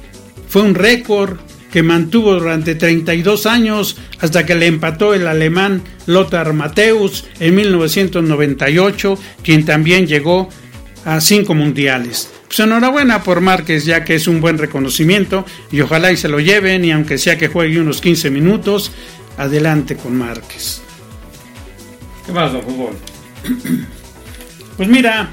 fue 0.48 0.62
un 0.62 0.74
récord 0.74 1.38
que 1.70 1.82
mantuvo 1.82 2.34
durante 2.34 2.74
32 2.74 3.46
años 3.46 3.96
hasta 4.20 4.46
que 4.46 4.54
le 4.54 4.66
empató 4.66 5.12
el 5.12 5.26
alemán 5.26 5.82
Lothar 6.06 6.52
Matthäus 6.52 7.26
en 7.40 7.54
1998, 7.54 9.18
quien 9.42 9.64
también 9.64 10.06
llegó 10.06 10.48
a 11.04 11.20
cinco 11.20 11.54
mundiales. 11.54 12.30
Pues 12.46 12.60
enhorabuena 12.60 13.22
por 13.22 13.40
Márquez, 13.40 13.84
ya 13.84 14.04
que 14.04 14.14
es 14.14 14.28
un 14.28 14.40
buen 14.40 14.58
reconocimiento 14.58 15.44
y 15.70 15.80
ojalá 15.80 16.12
y 16.12 16.16
se 16.16 16.28
lo 16.28 16.40
lleven 16.40 16.84
y 16.84 16.92
aunque 16.92 17.18
sea 17.18 17.36
que 17.36 17.48
juegue 17.48 17.80
unos 17.80 18.00
15 18.00 18.30
minutos, 18.30 18.92
adelante 19.36 19.96
con 19.96 20.16
Márquez. 20.16 20.80
¿Qué 22.24 22.32
más, 22.32 22.52
don 22.52 22.62
fútbol? 22.62 22.96
Pues 24.76 24.88
mira, 24.88 25.30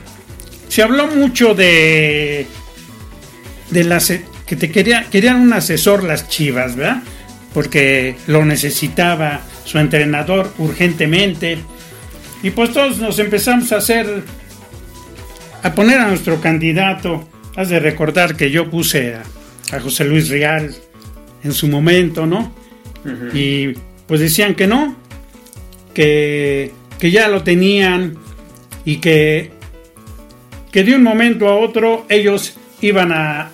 se 0.70 0.82
habló 0.82 1.08
mucho 1.08 1.54
de, 1.54 2.48
de 3.70 3.84
las, 3.84 4.12
que 4.46 4.56
te 4.56 4.72
quería, 4.72 5.08
querían 5.10 5.42
un 5.42 5.54
asesor 5.54 6.04
las 6.04 6.30
Chivas, 6.30 6.76
¿verdad? 6.76 7.04
Porque 7.54 8.16
lo 8.28 8.46
necesitaba 8.46 9.42
su 9.66 9.80
entrenador 9.80 10.54
urgentemente. 10.58 11.60
Y 12.42 12.52
pues 12.52 12.72
todos 12.72 12.98
nos 13.00 13.20
empezamos 13.20 13.72
a 13.72 13.78
hacer, 13.78 14.24
a 15.62 15.76
poner 15.76 16.00
a 16.00 16.08
nuestro 16.08 16.40
candidato. 16.42 17.28
Has 17.56 17.70
de 17.70 17.80
recordar 17.80 18.36
que 18.36 18.50
yo 18.50 18.70
puse 18.70 19.16
a, 19.16 19.80
José 19.80 20.06
Luis 20.06 20.30
Real 20.30 20.74
en 21.44 21.52
su 21.52 21.68
momento, 21.68 22.26
¿no? 22.26 22.54
Y 23.34 23.74
pues 24.08 24.22
decían 24.22 24.54
que 24.54 24.68
no, 24.68 24.96
que, 25.94 26.72
que 27.00 27.10
ya 27.10 27.28
lo 27.28 27.44
tenían 27.44 28.18
y 28.86 28.98
que, 28.98 29.52
que 30.72 30.84
de 30.84 30.96
un 30.96 31.04
momento 31.04 31.48
a 31.48 31.56
otro 31.56 32.06
ellos 32.10 32.56
iban 32.82 33.12
a, 33.12 33.52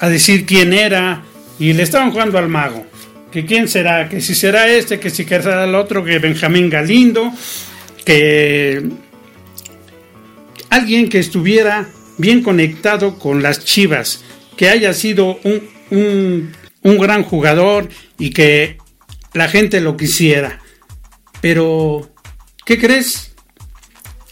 a 0.00 0.08
decir 0.08 0.46
quién 0.46 0.72
era 0.72 1.22
y 1.58 1.72
le 1.72 1.82
estaban 1.82 2.10
jugando 2.10 2.38
al 2.38 2.48
mago. 2.48 2.86
Que 3.30 3.44
quién 3.44 3.68
será, 3.68 4.08
que 4.08 4.20
si 4.20 4.34
será 4.34 4.68
este, 4.68 4.98
que 4.98 5.10
si 5.10 5.24
será 5.24 5.64
el 5.64 5.74
otro, 5.74 6.02
que 6.02 6.18
Benjamín 6.18 6.70
Galindo, 6.70 7.30
que 8.04 8.82
alguien 10.70 11.08
que 11.10 11.18
estuviera 11.18 11.88
bien 12.16 12.42
conectado 12.42 13.18
con 13.18 13.42
las 13.42 13.64
chivas, 13.64 14.24
que 14.56 14.70
haya 14.70 14.94
sido 14.94 15.38
un, 15.44 15.68
un, 15.90 16.52
un 16.82 16.98
gran 16.98 17.22
jugador 17.22 17.88
y 18.18 18.30
que 18.30 18.78
la 19.34 19.48
gente 19.48 19.80
lo 19.80 19.96
quisiera. 19.96 20.60
Pero, 21.40 22.10
¿qué 22.64 22.78
crees? 22.78 23.27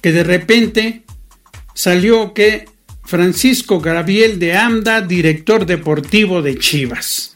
Que 0.07 0.13
de 0.13 0.23
repente 0.23 1.03
salió 1.75 2.33
que 2.33 2.69
Francisco 3.03 3.81
Gabriel 3.81 4.39
de 4.39 4.57
Anda, 4.57 5.01
director 5.01 5.67
deportivo 5.67 6.43
de 6.43 6.57
Chivas. 6.61 7.35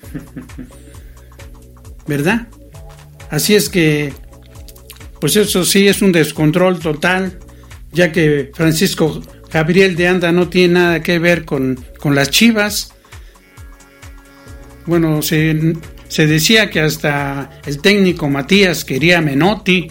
¿Verdad? 2.06 2.46
Así 3.28 3.56
es 3.56 3.68
que, 3.68 4.12
pues 5.20 5.34
eso 5.34 5.64
sí 5.64 5.88
es 5.88 6.00
un 6.00 6.12
descontrol 6.12 6.78
total, 6.78 7.40
ya 7.90 8.12
que 8.12 8.52
Francisco 8.54 9.20
Gabriel 9.52 9.96
de 9.96 10.06
Anda 10.06 10.30
no 10.30 10.48
tiene 10.48 10.74
nada 10.74 11.02
que 11.02 11.18
ver 11.18 11.44
con, 11.44 11.84
con 11.98 12.14
las 12.14 12.30
Chivas. 12.30 12.92
Bueno, 14.86 15.22
se, 15.22 15.74
se, 16.06 16.28
decía 16.28 16.70
que 16.70 16.78
hasta 16.78 17.50
el 17.66 17.80
técnico 17.80 18.28
Matías 18.28 18.84
quería 18.84 19.20
Menotti, 19.20 19.90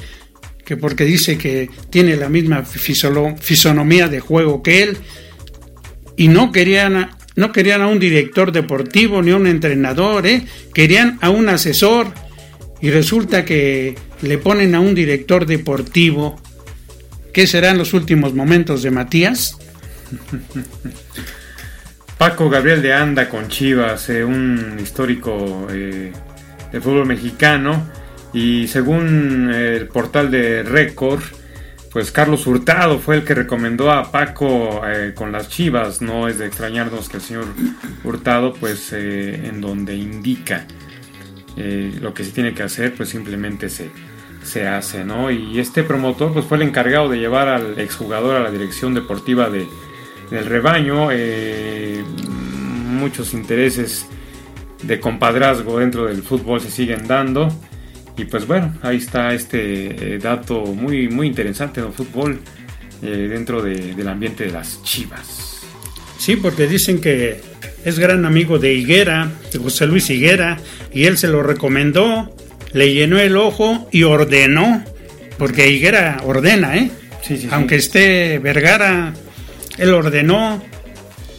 que 0.69 0.77
porque 0.77 1.03
dice 1.03 1.35
que 1.35 1.67
tiene 1.89 2.15
la 2.15 2.29
misma 2.29 2.63
fisonomía 2.63 4.07
de 4.07 4.19
juego 4.19 4.61
que 4.61 4.83
él, 4.83 4.97
y 6.15 6.27
no 6.27 6.51
querían, 6.51 7.09
no 7.35 7.51
querían 7.51 7.81
a 7.81 7.87
un 7.87 7.97
director 7.97 8.51
deportivo 8.51 9.23
ni 9.23 9.31
a 9.31 9.37
un 9.37 9.47
entrenador, 9.47 10.27
¿eh? 10.27 10.45
querían 10.71 11.17
a 11.21 11.31
un 11.31 11.49
asesor 11.49 12.13
y 12.81 12.91
resulta 12.91 13.45
que 13.45 13.95
le 14.21 14.37
ponen 14.37 14.75
a 14.75 14.79
un 14.79 14.93
director 14.93 15.47
deportivo. 15.47 16.39
¿Qué 17.33 17.47
serán 17.47 17.79
los 17.79 17.95
últimos 17.95 18.35
momentos 18.35 18.83
de 18.83 18.91
Matías? 18.91 19.57
Paco 22.19 22.47
Gabriel 22.47 22.83
de 22.83 22.93
Anda 22.93 23.27
con 23.27 23.47
Chivas, 23.47 24.07
eh, 24.11 24.23
un 24.23 24.77
histórico 24.79 25.65
eh, 25.71 26.11
de 26.71 26.79
fútbol 26.79 27.07
mexicano 27.07 27.97
y 28.33 28.67
según 28.67 29.51
el 29.53 29.87
portal 29.87 30.29
de 30.29 30.63
Récord, 30.63 31.21
pues 31.91 32.11
Carlos 32.11 32.45
Hurtado 32.45 32.99
fue 32.99 33.15
el 33.15 33.23
que 33.23 33.33
recomendó 33.33 33.91
a 33.91 34.11
Paco 34.11 34.81
eh, 34.85 35.13
con 35.15 35.31
las 35.31 35.49
Chivas. 35.49 36.01
No 36.01 36.27
es 36.27 36.37
de 36.37 36.45
extrañarnos 36.45 37.09
que 37.09 37.17
el 37.17 37.23
señor 37.23 37.45
Hurtado, 38.03 38.53
pues 38.53 38.93
eh, 38.93 39.47
en 39.47 39.59
donde 39.59 39.95
indica 39.95 40.67
eh, 41.57 41.97
lo 41.99 42.13
que 42.13 42.23
se 42.23 42.31
tiene 42.31 42.53
que 42.53 42.63
hacer, 42.63 42.93
pues 42.93 43.09
simplemente 43.09 43.69
se, 43.69 43.89
se 44.43 44.67
hace, 44.67 45.03
¿no? 45.03 45.31
Y 45.31 45.59
este 45.59 45.83
promotor, 45.83 46.31
pues 46.31 46.45
fue 46.45 46.57
el 46.57 46.63
encargado 46.63 47.09
de 47.09 47.17
llevar 47.17 47.47
al 47.47 47.79
exjugador 47.79 48.35
a 48.35 48.41
la 48.41 48.51
dirección 48.51 48.93
deportiva 48.93 49.49
de, 49.49 49.65
del 50.29 50.45
rebaño. 50.45 51.09
muchos 52.99 53.33
intereses 53.33 54.05
de 54.83 54.99
compadrazgo 54.99 55.79
dentro 55.79 56.05
del 56.05 56.21
fútbol 56.21 56.61
se 56.61 56.69
siguen 56.69 57.07
dando. 57.07 57.49
Y 58.19 58.25
pues 58.25 58.45
bueno, 58.45 58.75
ahí 58.81 58.97
está 58.97 59.33
este 59.33 60.15
eh, 60.15 60.19
dato 60.19 60.65
muy, 60.65 61.07
muy 61.07 61.27
interesante 61.27 61.81
del 61.81 61.93
fútbol 61.93 62.37
eh, 63.01 63.07
dentro 63.07 63.61
del 63.61 64.07
ambiente 64.09 64.43
de 64.43 64.51
las 64.51 64.83
Chivas. 64.83 65.61
Sí, 66.17 66.35
porque 66.35 66.67
dicen 66.67 66.99
que 66.99 67.39
es 67.85 67.97
gran 67.97 68.25
amigo 68.25 68.59
de 68.59 68.73
Higuera, 68.73 69.31
de 69.53 69.57
José 69.59 69.87
Luis 69.87 70.09
Higuera, 70.09 70.57
y 70.93 71.05
él 71.05 71.17
se 71.17 71.29
lo 71.29 71.43
recomendó, 71.43 72.35
le 72.73 72.93
llenó 72.93 73.19
el 73.19 73.37
ojo 73.37 73.87
y 73.89 74.03
ordenó, 74.03 74.83
porque 75.37 75.69
Higuera 75.69 76.21
ordena, 76.25 76.75
¿eh? 76.75 76.91
Sí, 77.21 77.47
Aunque 77.51 77.77
esté 77.77 78.37
Vergara, 78.39 79.13
él 79.77 79.93
ordenó 79.93 80.61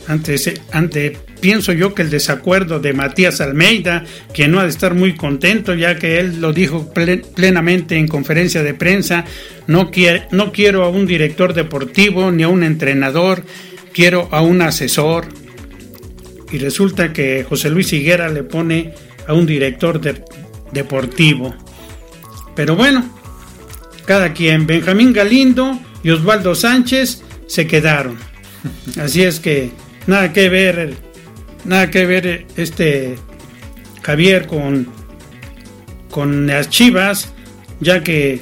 ante, 0.09 0.37
ante 0.73 1.19
pienso 1.41 1.73
yo 1.73 1.95
que 1.95 2.03
el 2.03 2.11
desacuerdo 2.11 2.81
de 2.81 2.93
Matías 2.93 3.41
Almeida, 3.41 4.05
que 4.33 4.49
no 4.49 4.61
ha 4.61 4.65
de 4.65 4.71
estar 4.71 4.95
muy 4.95 5.15
contento, 5.15 5.75
ya 5.75 5.99
que 5.99 6.21
él 6.21 6.41
lo 6.41 6.53
dijo 6.53 6.93
plenamente 6.93 7.97
en 7.97 8.09
conferencia 8.09 8.63
de 8.63 8.75
prensa, 8.75 9.25
no, 9.67 9.91
no 10.31 10.53
quiero 10.53 10.85
a 10.85 10.89
un 10.89 11.07
director 11.07 11.55
deportivo 11.55 12.31
ni 12.31 12.43
a 12.43 12.49
un 12.49 12.63
entrenador, 12.63 13.43
quiero 13.93 14.29
a 14.31 14.43
un 14.43 14.63
asesor. 14.63 15.27
Y 16.53 16.59
resulta 16.59 17.13
que 17.13 17.45
José 17.49 17.71
Luis 17.71 17.93
Higuera 17.93 18.29
le 18.29 18.43
pone 18.43 18.95
a 19.27 19.35
un 19.35 19.47
director 19.47 20.01
deportivo. 20.73 21.55
Pero 22.57 22.77
bueno, 22.77 23.05
cada 24.05 24.33
quien, 24.33 24.67
Benjamín 24.67 25.13
Galindo 25.13 25.79
y 26.03 26.11
Osvaldo 26.11 26.55
Sánchez 26.55 27.23
se 27.47 27.67
quedaron. 27.67 28.17
Así 29.01 29.23
es 29.23 29.41
que 29.41 29.71
nada 30.07 30.33
que 30.33 30.49
ver 30.49 31.10
nada 31.65 31.91
que 31.91 32.07
ver 32.07 32.47
este 32.57 33.17
Javier 34.03 34.47
con, 34.47 34.89
con 36.11 36.47
las 36.47 36.71
Chivas, 36.71 37.33
ya 37.81 38.03
que 38.03 38.41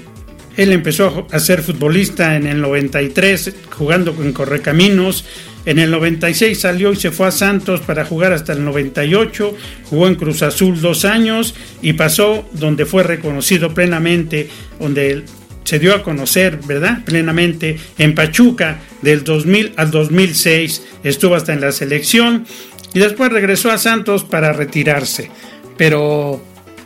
él 0.56 0.72
empezó 0.72 1.26
a 1.30 1.38
ser 1.38 1.62
futbolista 1.62 2.34
en 2.36 2.46
el 2.46 2.60
93 2.60 3.54
jugando 3.70 4.14
con 4.14 4.32
Correcaminos. 4.32 5.24
En 5.64 5.78
el 5.78 5.90
96 5.90 6.58
salió 6.58 6.92
y 6.92 6.96
se 6.96 7.12
fue 7.12 7.28
a 7.28 7.30
Santos 7.30 7.80
para 7.80 8.04
jugar 8.04 8.32
hasta 8.32 8.54
el 8.54 8.64
98. 8.64 9.56
Jugó 9.84 10.08
en 10.08 10.16
Cruz 10.16 10.42
Azul 10.42 10.80
dos 10.80 11.04
años 11.04 11.54
y 11.80 11.92
pasó 11.92 12.48
donde 12.52 12.86
fue 12.86 13.04
reconocido 13.04 13.72
plenamente, 13.72 14.48
donde 14.80 15.24
se 15.62 15.78
dio 15.78 15.94
a 15.94 16.02
conocer, 16.02 16.58
¿verdad? 16.66 17.04
Plenamente 17.04 17.78
en 17.98 18.14
Pachuca 18.14 18.80
del 19.02 19.22
2000 19.22 19.74
al 19.76 19.90
2006. 19.90 20.82
Estuvo 21.04 21.36
hasta 21.36 21.52
en 21.52 21.60
la 21.60 21.70
selección 21.70 22.46
y 22.94 22.98
después 22.98 23.32
regresó 23.32 23.70
a 23.70 23.78
Santos 23.78 24.24
para 24.24 24.52
retirarse. 24.52 25.30
Pero 25.76 26.42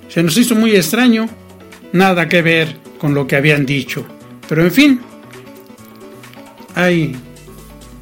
se 0.09 0.23
nos 0.23 0.37
hizo 0.37 0.55
muy 0.55 0.77
extraño, 0.77 1.29
nada 1.93 2.29
que 2.29 2.43
ver 2.43 2.77
con 2.99 3.15
lo 3.15 3.27
que 3.27 3.37
habían 3.37 3.65
dicho. 3.67 4.07
Pero 4.49 4.63
en 4.63 4.73
fin, 4.73 5.01
hay 6.75 7.17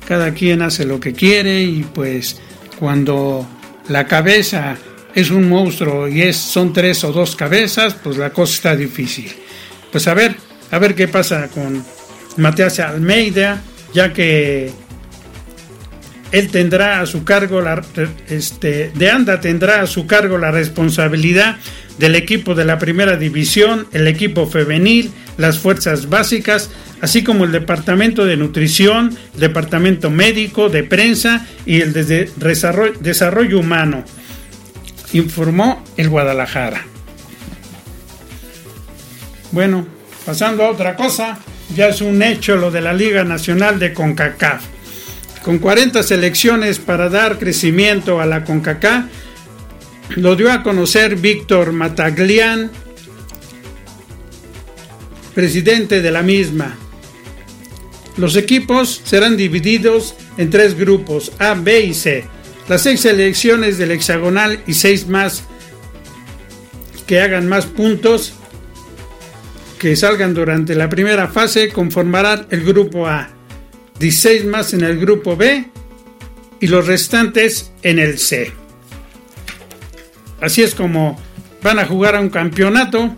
cada 0.07 0.33
quien 0.35 0.63
hace 0.63 0.85
lo 0.85 0.99
que 0.99 1.13
quiere 1.13 1.63
y 1.63 1.85
pues 1.85 2.41
cuando 2.79 3.47
la 3.89 4.07
cabeza 4.07 4.77
es 5.15 5.31
un 5.31 5.49
monstruo 5.49 6.09
y 6.09 6.23
es 6.23 6.37
son 6.37 6.73
tres 6.73 7.05
o 7.05 7.13
dos 7.13 7.37
cabezas, 7.37 7.95
pues 7.95 8.17
la 8.17 8.31
cosa 8.31 8.55
está 8.55 8.77
difícil. 8.77 9.31
Pues 9.93 10.07
a 10.09 10.15
ver, 10.15 10.37
a 10.71 10.79
ver 10.79 10.95
qué 10.95 11.09
pasa 11.09 11.49
con 11.49 11.85
Matías 12.37 12.81
Almeida, 12.81 13.63
ya 13.93 14.13
que 14.13 14.71
él 16.33 16.51
tendrá 16.51 17.01
a 17.01 17.07
su 17.07 17.25
cargo 17.25 17.61
la, 17.61 17.83
este, 18.29 18.91
de 18.95 19.11
Anda 19.11 19.41
tendrá 19.41 19.83
a 19.83 19.87
su 19.87 20.07
cargo 20.07 20.39
la 20.39 20.51
responsabilidad 20.51 21.57
del 21.99 22.15
equipo 22.15 22.55
de 22.55 22.65
la 22.65 22.79
primera 22.79 23.17
división, 23.17 23.87
el 23.93 24.07
equipo 24.07 24.47
femenil, 24.47 25.11
las 25.37 25.59
fuerzas 25.59 26.09
básicas, 26.09 26.71
así 27.01 27.23
como 27.25 27.45
el 27.45 27.53
departamento 27.53 28.25
de 28.25 28.37
nutrición, 28.37 29.17
departamento 29.37 30.09
médico, 30.09 30.69
de 30.69 30.85
prensa 30.85 31.47
y 31.67 31.81
el 31.81 31.93
de 31.93 32.31
desarrollo, 32.37 32.95
desarrollo 33.01 33.59
humano, 33.59 34.05
informó 35.13 35.85
el 35.97 36.09
Guadalajara. 36.09 36.87
Bueno, 39.53 39.87
pasando 40.25 40.65
a 40.65 40.71
otra 40.71 40.95
cosa, 40.95 41.39
ya 41.75 41.89
es 41.89 42.01
un 42.01 42.23
hecho 42.23 42.57
lo 42.57 42.71
de 42.71 42.81
la 42.81 42.93
Liga 42.93 43.25
Nacional 43.25 43.79
de 43.79 43.93
CONCACAF 43.93 44.63
con 45.43 45.59
40 45.59 46.03
selecciones 46.03 46.79
para 46.79 47.09
dar 47.09 47.39
crecimiento 47.39 48.21
a 48.21 48.27
la 48.27 48.45
CONCACAF, 48.45 49.07
lo 50.17 50.37
dio 50.37 50.51
a 50.51 50.63
conocer 50.63 51.17
Víctor 51.17 51.73
Mataglian, 51.73 52.71
presidente 55.35 56.03
de 56.03 56.11
la 56.11 56.23
misma. 56.23 56.77
Los 58.17 58.37
equipos 58.37 59.01
serán 59.05 59.37
divididos 59.37 60.15
en 60.37 60.51
tres 60.51 60.77
grupos, 60.77 61.33
A, 61.39 61.55
B 61.55 61.81
y 61.81 61.95
C. 61.95 62.25
Las 62.69 62.83
seis 62.83 63.01
selecciones 63.01 63.79
del 63.79 63.93
hexagonal 63.93 64.61
y 64.67 64.75
seis 64.75 65.07
más 65.07 65.45
que 67.07 67.21
hagan 67.21 67.49
más 67.49 67.67
puntos 67.67 68.35
que 69.79 69.97
salgan 69.97 70.35
durante 70.35 70.75
la 70.75 70.89
primera 70.89 71.29
fase 71.29 71.71
conformarán 71.71 72.47
el 72.51 72.63
grupo 72.63 73.07
A, 73.07 73.31
16 74.01 74.47
más 74.47 74.73
en 74.73 74.81
el 74.83 74.99
grupo 74.99 75.37
B 75.37 75.67
y 76.59 76.67
los 76.69 76.87
restantes 76.87 77.71
en 77.83 77.99
el 77.99 78.19
C. 78.19 78.51
Así 80.41 80.63
es 80.63 80.75
como 80.75 81.21
van 81.63 81.79
a 81.79 81.85
jugar 81.85 82.17
a 82.17 82.21
un 82.21 82.31
campeonato 82.31 83.15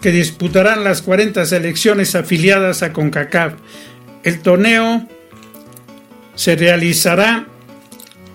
que 0.00 0.12
disputarán 0.12 0.84
las 0.84 1.02
40 1.02 1.44
selecciones 1.46 2.14
afiliadas 2.14 2.84
a 2.84 2.92
CONCACAF. 2.92 3.54
El 4.22 4.40
torneo 4.40 5.08
se 6.36 6.54
realizará 6.54 7.48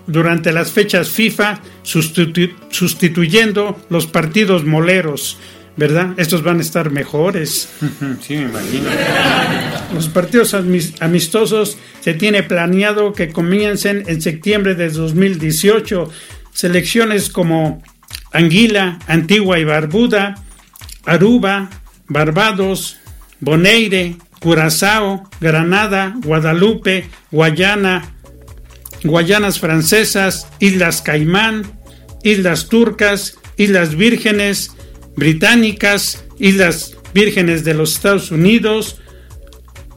durante 0.06 0.52
las 0.52 0.72
fechas 0.72 1.08
FIFA 1.08 1.62
sustituyendo 1.82 3.80
los 3.88 4.06
partidos 4.06 4.66
moleros 4.66 5.38
¿verdad? 5.76 6.10
Estos 6.16 6.42
van 6.42 6.58
a 6.58 6.62
estar 6.62 6.90
mejores. 6.90 7.68
Sí, 8.20 8.36
me 8.36 8.42
imagino. 8.42 8.90
Los 9.94 10.08
partidos 10.08 10.54
amistosos 10.54 11.78
se 12.00 12.14
tiene 12.14 12.42
planeado 12.42 13.12
que 13.12 13.30
comiencen 13.30 14.04
en 14.06 14.20
septiembre 14.20 14.74
de 14.74 14.90
2018. 14.90 16.10
Selecciones 16.52 17.30
como 17.30 17.82
Anguila, 18.32 18.98
Antigua 19.06 19.58
y 19.58 19.64
Barbuda, 19.64 20.36
Aruba, 21.04 21.70
Barbados, 22.06 22.98
Boneire, 23.40 24.16
Curazao, 24.40 25.28
Granada, 25.40 26.14
Guadalupe, 26.24 27.08
Guayana, 27.30 28.14
Guayanas 29.04 29.58
Francesas, 29.58 30.46
Islas 30.58 31.02
Caimán, 31.02 31.62
Islas 32.22 32.68
Turcas, 32.68 33.38
Islas 33.56 33.94
Vírgenes, 33.94 34.72
británicas, 35.16 36.24
Islas 36.38 36.96
Vírgenes 37.12 37.64
de 37.64 37.74
los 37.74 37.94
Estados 37.94 38.30
Unidos, 38.30 39.00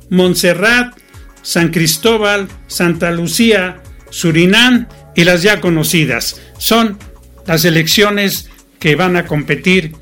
Montserrat, 0.09 0.97
San 1.41 1.69
Cristóbal, 1.69 2.47
Santa 2.67 3.11
Lucía, 3.11 3.81
Surinam 4.09 4.87
y 5.15 5.23
las 5.23 5.43
ya 5.43 5.61
conocidas. 5.61 6.41
Son 6.57 6.97
las 7.45 7.65
elecciones 7.65 8.49
que 8.79 8.95
van 8.95 9.15
a 9.15 9.25
competir 9.25 9.95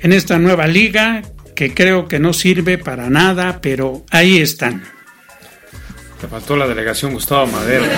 en 0.00 0.12
esta 0.12 0.38
nueva 0.38 0.66
liga 0.66 1.22
que 1.54 1.74
creo 1.74 2.08
que 2.08 2.18
no 2.18 2.32
sirve 2.32 2.78
para 2.78 3.10
nada, 3.10 3.60
pero 3.60 4.04
ahí 4.10 4.38
están. 4.38 4.82
Te 6.20 6.26
faltó 6.26 6.56
la 6.56 6.66
delegación 6.66 7.12
Gustavo 7.12 7.46
Madero. 7.46 7.84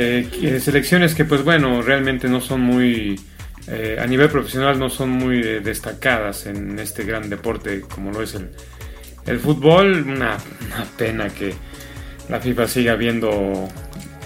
Eh, 0.00 0.60
selecciones 0.62 1.12
que 1.12 1.24
pues 1.24 1.42
bueno, 1.42 1.82
realmente 1.82 2.28
no 2.28 2.40
son 2.40 2.60
muy 2.60 3.18
eh, 3.70 3.98
a 4.00 4.06
nivel 4.06 4.30
profesional 4.30 4.78
no 4.78 4.88
son 4.88 5.10
muy 5.10 5.40
eh, 5.40 5.60
destacadas 5.60 6.46
en 6.46 6.78
este 6.78 7.04
gran 7.04 7.28
deporte 7.28 7.82
como 7.82 8.10
lo 8.10 8.22
es 8.22 8.34
el, 8.34 9.38
fútbol. 9.38 10.04
Una, 10.06 10.38
pena 10.96 11.28
que 11.28 11.52
la 12.30 12.40
FIFA 12.40 12.66
siga 12.66 12.94
viendo 12.94 13.68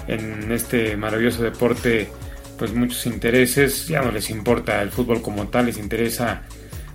en 0.07 0.53
este 0.53 0.97
maravilloso 0.97 1.43
deporte 1.43 2.09
pues 2.57 2.73
muchos 2.73 3.05
intereses. 3.07 3.89
Ya 3.89 4.01
no 4.01 4.13
les 4.13 4.31
importa 4.31 4.81
el 4.81 4.91
fútbol 4.91 5.21
como 5.23 5.49
tal, 5.49 5.67
les 5.67 5.79
interesa 5.79 6.43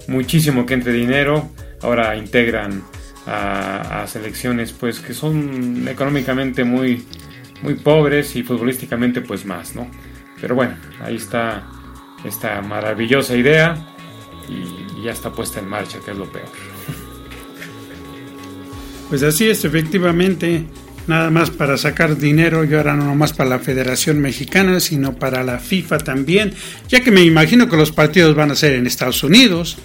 muchísimo 0.07 0.65
que 0.65 0.75
entre 0.75 0.93
dinero. 0.93 1.51
Ahora 1.81 2.15
integran 2.15 2.81
a, 3.25 4.03
a 4.03 4.07
selecciones 4.07 4.71
pues 4.71 5.01
que 5.01 5.13
son 5.13 5.86
económicamente 5.89 6.63
muy, 6.63 7.05
muy 7.62 7.75
pobres 7.75 8.38
y 8.38 8.43
futbolísticamente 8.43 9.19
pues 9.19 9.45
más, 9.45 9.75
¿no? 9.75 9.91
Pero 10.39 10.55
bueno, 10.55 10.75
ahí 11.01 11.17
está 11.17 11.67
esta 12.27 12.61
maravillosa 12.61 13.35
idea 13.35 13.77
y 14.49 15.03
ya 15.03 15.11
está 15.11 15.31
puesta 15.31 15.59
en 15.59 15.67
marcha, 15.67 15.99
que 16.03 16.11
es 16.11 16.17
lo 16.17 16.25
peor. 16.25 16.47
Pues 19.09 19.23
así 19.23 19.49
es, 19.49 19.63
efectivamente, 19.63 20.65
nada 21.07 21.29
más 21.29 21.49
para 21.49 21.77
sacar 21.77 22.17
dinero, 22.17 22.63
yo 22.65 22.77
ahora 22.77 22.95
no 22.95 23.05
nomás 23.05 23.33
para 23.33 23.49
la 23.49 23.59
Federación 23.59 24.19
Mexicana, 24.19 24.79
sino 24.79 25.15
para 25.15 25.43
la 25.43 25.59
FIFA 25.59 25.99
también, 25.99 26.53
ya 26.89 27.01
que 27.01 27.11
me 27.11 27.21
imagino 27.21 27.69
que 27.69 27.77
los 27.77 27.91
partidos 27.91 28.35
van 28.35 28.51
a 28.51 28.55
ser 28.55 28.73
en 28.73 28.85
Estados 28.85 29.23
Unidos, 29.23 29.77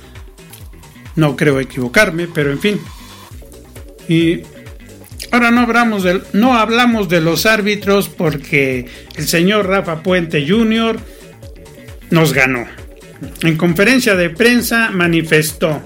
no 1.15 1.37
creo 1.37 1.61
equivocarme, 1.61 2.27
pero 2.27 2.51
en 2.51 2.59
fin. 2.59 2.81
Y 4.09 4.41
ahora 5.31 5.51
no 5.51 5.61
hablamos 5.61 6.03
de, 6.03 6.21
no 6.33 6.55
hablamos 6.55 7.09
de 7.09 7.21
los 7.21 7.47
árbitros 7.47 8.09
porque 8.09 8.87
el 9.17 9.29
señor 9.29 9.69
Rafa 9.69 10.03
Puente 10.03 10.45
Jr., 10.47 10.99
nos 12.13 12.33
ganó. 12.33 12.67
En 13.43 13.57
conferencia 13.57 14.15
de 14.15 14.31
prensa 14.31 14.91
manifestó, 14.91 15.83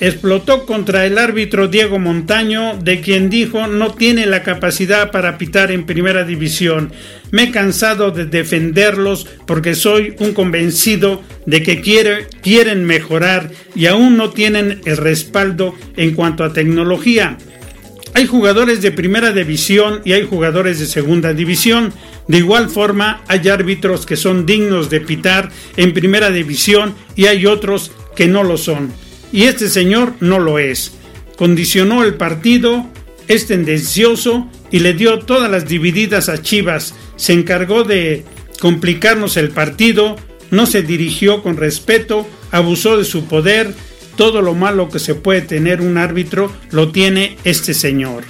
explotó 0.00 0.64
contra 0.64 1.04
el 1.06 1.18
árbitro 1.18 1.68
Diego 1.68 1.98
Montaño, 1.98 2.78
de 2.82 3.00
quien 3.00 3.28
dijo 3.28 3.66
no 3.66 3.92
tiene 3.92 4.26
la 4.26 4.42
capacidad 4.42 5.10
para 5.10 5.38
pitar 5.38 5.70
en 5.70 5.84
primera 5.84 6.24
división. 6.24 6.92
Me 7.30 7.44
he 7.44 7.50
cansado 7.50 8.10
de 8.10 8.24
defenderlos 8.24 9.26
porque 9.46 9.74
soy 9.74 10.16
un 10.18 10.32
convencido 10.32 11.22
de 11.46 11.62
que 11.62 11.80
quieren 11.80 12.84
mejorar 12.84 13.50
y 13.74 13.86
aún 13.86 14.16
no 14.16 14.30
tienen 14.30 14.80
el 14.86 14.96
respaldo 14.96 15.74
en 15.96 16.14
cuanto 16.14 16.44
a 16.44 16.52
tecnología. 16.52 17.36
Hay 18.14 18.26
jugadores 18.26 18.82
de 18.82 18.90
primera 18.90 19.32
división 19.32 20.00
y 20.04 20.14
hay 20.14 20.26
jugadores 20.26 20.78
de 20.80 20.86
segunda 20.86 21.32
división. 21.32 21.92
De 22.30 22.38
igual 22.38 22.70
forma, 22.70 23.24
hay 23.26 23.48
árbitros 23.48 24.06
que 24.06 24.14
son 24.14 24.46
dignos 24.46 24.88
de 24.88 25.00
pitar 25.00 25.50
en 25.76 25.92
primera 25.92 26.30
división 26.30 26.94
y 27.16 27.26
hay 27.26 27.44
otros 27.44 27.90
que 28.14 28.28
no 28.28 28.44
lo 28.44 28.56
son. 28.56 28.92
Y 29.32 29.46
este 29.46 29.68
señor 29.68 30.14
no 30.20 30.38
lo 30.38 30.60
es. 30.60 30.92
Condicionó 31.36 32.04
el 32.04 32.14
partido, 32.14 32.86
es 33.26 33.48
tendencioso 33.48 34.48
y 34.70 34.78
le 34.78 34.94
dio 34.94 35.18
todas 35.18 35.50
las 35.50 35.66
divididas 35.66 36.28
a 36.28 36.40
Chivas. 36.40 36.94
Se 37.16 37.32
encargó 37.32 37.82
de 37.82 38.24
complicarnos 38.60 39.36
el 39.36 39.48
partido, 39.48 40.14
no 40.52 40.66
se 40.66 40.82
dirigió 40.82 41.42
con 41.42 41.56
respeto, 41.56 42.28
abusó 42.52 42.96
de 42.96 43.04
su 43.04 43.24
poder, 43.24 43.74
todo 44.14 44.40
lo 44.40 44.54
malo 44.54 44.88
que 44.88 45.00
se 45.00 45.16
puede 45.16 45.40
tener 45.40 45.80
un 45.80 45.98
árbitro 45.98 46.52
lo 46.70 46.92
tiene 46.92 47.38
este 47.42 47.74
señor. 47.74 48.22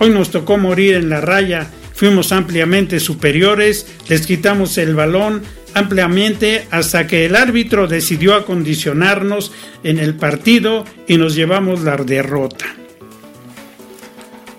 Hoy 0.00 0.10
nos 0.10 0.32
tocó 0.32 0.58
morir 0.58 0.94
en 0.96 1.10
la 1.10 1.20
raya, 1.20 1.70
fuimos 2.04 2.32
ampliamente 2.32 3.00
superiores, 3.00 3.86
les 4.10 4.26
quitamos 4.26 4.76
el 4.76 4.94
balón 4.94 5.40
ampliamente 5.72 6.68
hasta 6.70 7.06
que 7.06 7.24
el 7.24 7.34
árbitro 7.34 7.88
decidió 7.88 8.34
acondicionarnos 8.34 9.52
en 9.82 9.98
el 9.98 10.14
partido 10.14 10.84
y 11.08 11.16
nos 11.16 11.34
llevamos 11.34 11.80
la 11.80 11.96
derrota. 11.96 12.66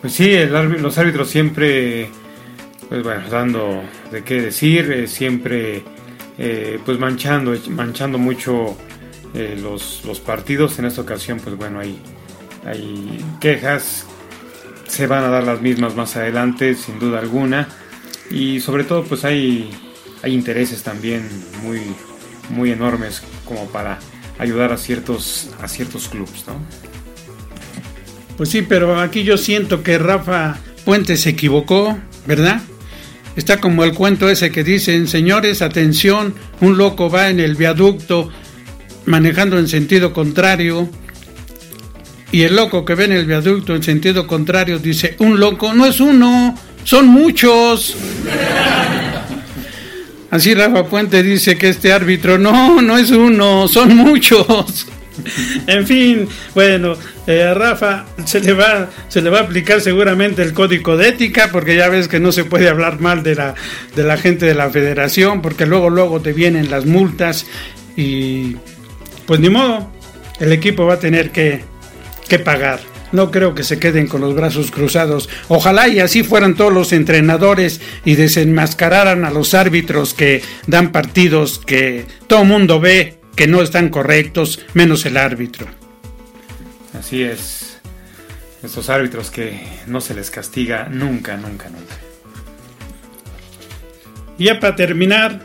Pues 0.02 0.14
sí, 0.14 0.36
los 0.48 0.98
árbitros 0.98 1.30
siempre, 1.30 2.10
pues 2.90 3.04
bueno, 3.04 3.22
dando 3.30 3.84
de 4.12 4.24
qué 4.24 4.42
decir, 4.42 4.92
eh, 4.92 5.08
siempre 5.08 5.84
eh, 6.40 6.80
pues 6.84 6.98
manchando, 6.98 7.56
manchando 7.70 8.18
mucho 8.18 8.76
eh, 9.36 9.56
los, 9.62 10.02
los, 10.04 10.20
partidos. 10.20 10.80
En 10.80 10.86
esta 10.86 11.02
ocasión, 11.02 11.40
pues 11.40 11.56
bueno, 11.56 11.80
hay, 11.80 12.00
hay 12.66 13.24
quejas, 13.40 14.08
se 14.88 15.08
van 15.08 15.24
a 15.24 15.30
dar 15.30 15.44
las 15.44 15.62
mismas 15.62 15.96
más 15.96 16.16
adelante, 16.16 16.76
sin 16.76 17.00
duda 17.00 17.20
alguna. 17.20 17.68
Y 18.30 18.60
sobre 18.60 18.84
todo, 18.84 19.04
pues 19.04 19.24
hay, 19.26 19.70
hay 20.24 20.34
intereses 20.34 20.84
también 20.84 21.28
muy, 21.64 21.82
muy 22.50 22.72
enormes 22.72 23.22
como 23.46 23.68
para 23.68 24.00
ayudar 24.40 24.72
a 24.72 24.78
ciertos, 24.78 25.52
a 25.62 25.68
ciertos 25.68 26.08
clubes, 26.08 26.46
¿no? 26.48 26.56
Pues 28.38 28.50
sí, 28.50 28.62
pero 28.62 29.00
aquí 29.00 29.24
yo 29.24 29.38
siento 29.38 29.82
que 29.82 29.98
Rafa 29.98 30.58
Puente 30.84 31.16
se 31.18 31.30
equivocó, 31.30 31.98
¿verdad? 32.28 32.62
Está 33.36 33.60
como 33.60 33.84
el 33.84 33.94
cuento 33.94 34.30
ese 34.30 34.52
que 34.52 34.64
dicen, 34.64 35.08
señores, 35.08 35.62
atención, 35.62 36.34
un 36.62 36.78
loco 36.78 37.10
va 37.10 37.30
en 37.30 37.40
el 37.40 37.56
viaducto 37.56 38.30
manejando 39.06 39.58
en 39.60 39.68
sentido 39.68 40.14
contrario 40.14 40.90
y 42.32 42.44
el 42.44 42.56
loco 42.56 42.86
que 42.86 42.96
ve 42.96 43.06
en 43.06 43.14
el 43.14 43.26
viaducto 43.26 43.76
en 43.76 43.84
sentido 43.84 44.28
contrario 44.28 44.80
dice, 44.80 45.16
un 45.20 45.40
loco 45.40 45.74
no 45.74 45.86
es 45.86 46.00
uno, 46.00 46.58
son 46.84 47.08
muchos. 47.08 47.96
Así 50.32 50.54
Rafa 50.54 50.86
Puente 50.86 51.24
dice 51.24 51.58
que 51.58 51.70
este 51.70 51.94
árbitro 51.94 52.38
no, 52.38 52.82
no 52.82 52.98
es 52.98 53.12
uno, 53.12 53.68
son 53.68 53.96
muchos. 53.96 54.88
En 55.68 55.88
fin, 55.88 56.28
bueno, 56.54 56.96
eh, 57.26 57.44
a 57.44 57.54
Rafa 57.54 58.06
se 58.26 58.42
le, 58.42 58.54
va, 58.54 58.90
se 59.08 59.22
le 59.22 59.30
va 59.30 59.40
a 59.40 59.42
aplicar 59.44 59.80
seguramente 59.82 60.42
el 60.42 60.54
código 60.54 60.98
de 60.98 61.10
ética, 61.10 61.50
porque 61.52 61.76
ya 61.76 61.88
ves 61.90 62.08
que 62.08 62.20
no 62.20 62.32
se 62.32 62.44
puede 62.44 62.68
hablar 62.68 63.00
mal 63.00 63.24
de 63.24 63.36
la, 63.36 63.56
de 63.96 64.04
la 64.04 64.18
gente 64.18 64.46
de 64.46 64.56
la 64.56 64.70
federación, 64.70 65.42
porque 65.42 65.66
luego, 65.66 65.90
luego 65.90 66.20
te 66.20 66.34
vienen 66.34 66.70
las 66.70 66.86
multas 66.86 67.46
y 67.96 68.58
pues 69.26 69.40
ni 69.40 69.50
modo, 69.50 69.90
el 70.40 70.52
equipo 70.52 70.86
va 70.86 70.96
a 70.96 71.00
tener 71.00 71.32
que, 71.32 71.64
pagar. 72.44 72.80
no 73.12 73.32
creo 73.32 73.56
que 73.56 73.64
se 73.64 73.80
queden 73.80 74.08
con 74.08 74.20
los 74.20 74.36
brazos 74.36 74.72
cruzados. 74.72 75.30
Ojalá 75.48 75.88
y 75.88 76.00
así 76.00 76.24
fueran 76.24 76.56
todos 76.56 76.74
los 76.74 76.92
entrenadores 76.92 77.80
y 78.04 78.16
desenmascararan 78.16 79.24
a 79.24 79.32
los 79.32 79.54
árbitros 79.54 80.14
que 80.14 80.42
dan 80.68 80.92
partidos 80.92 81.60
que 81.60 82.06
todo 82.28 82.44
mundo 82.44 82.80
ve 82.80 83.20
que 83.36 83.48
no 83.48 83.62
están 83.62 83.90
correctos, 83.90 84.60
menos 84.74 85.06
el 85.06 85.18
árbitro. 85.18 85.68
Así 86.98 87.24
es. 87.24 87.80
Estos 88.64 88.90
árbitros 88.90 89.30
que 89.30 89.62
no 89.86 90.02
se 90.02 90.16
les 90.16 90.32
castiga 90.32 90.88
nunca, 90.90 91.38
nunca, 91.38 91.70
nunca. 91.70 91.96
Ya 94.38 94.60
para 94.60 94.76
terminar, 94.76 95.42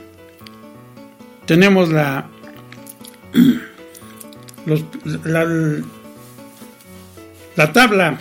tenemos 1.47 1.91
la, 1.91 2.29
la, 5.25 5.47
la 7.61 7.73
tabla. 7.75 8.19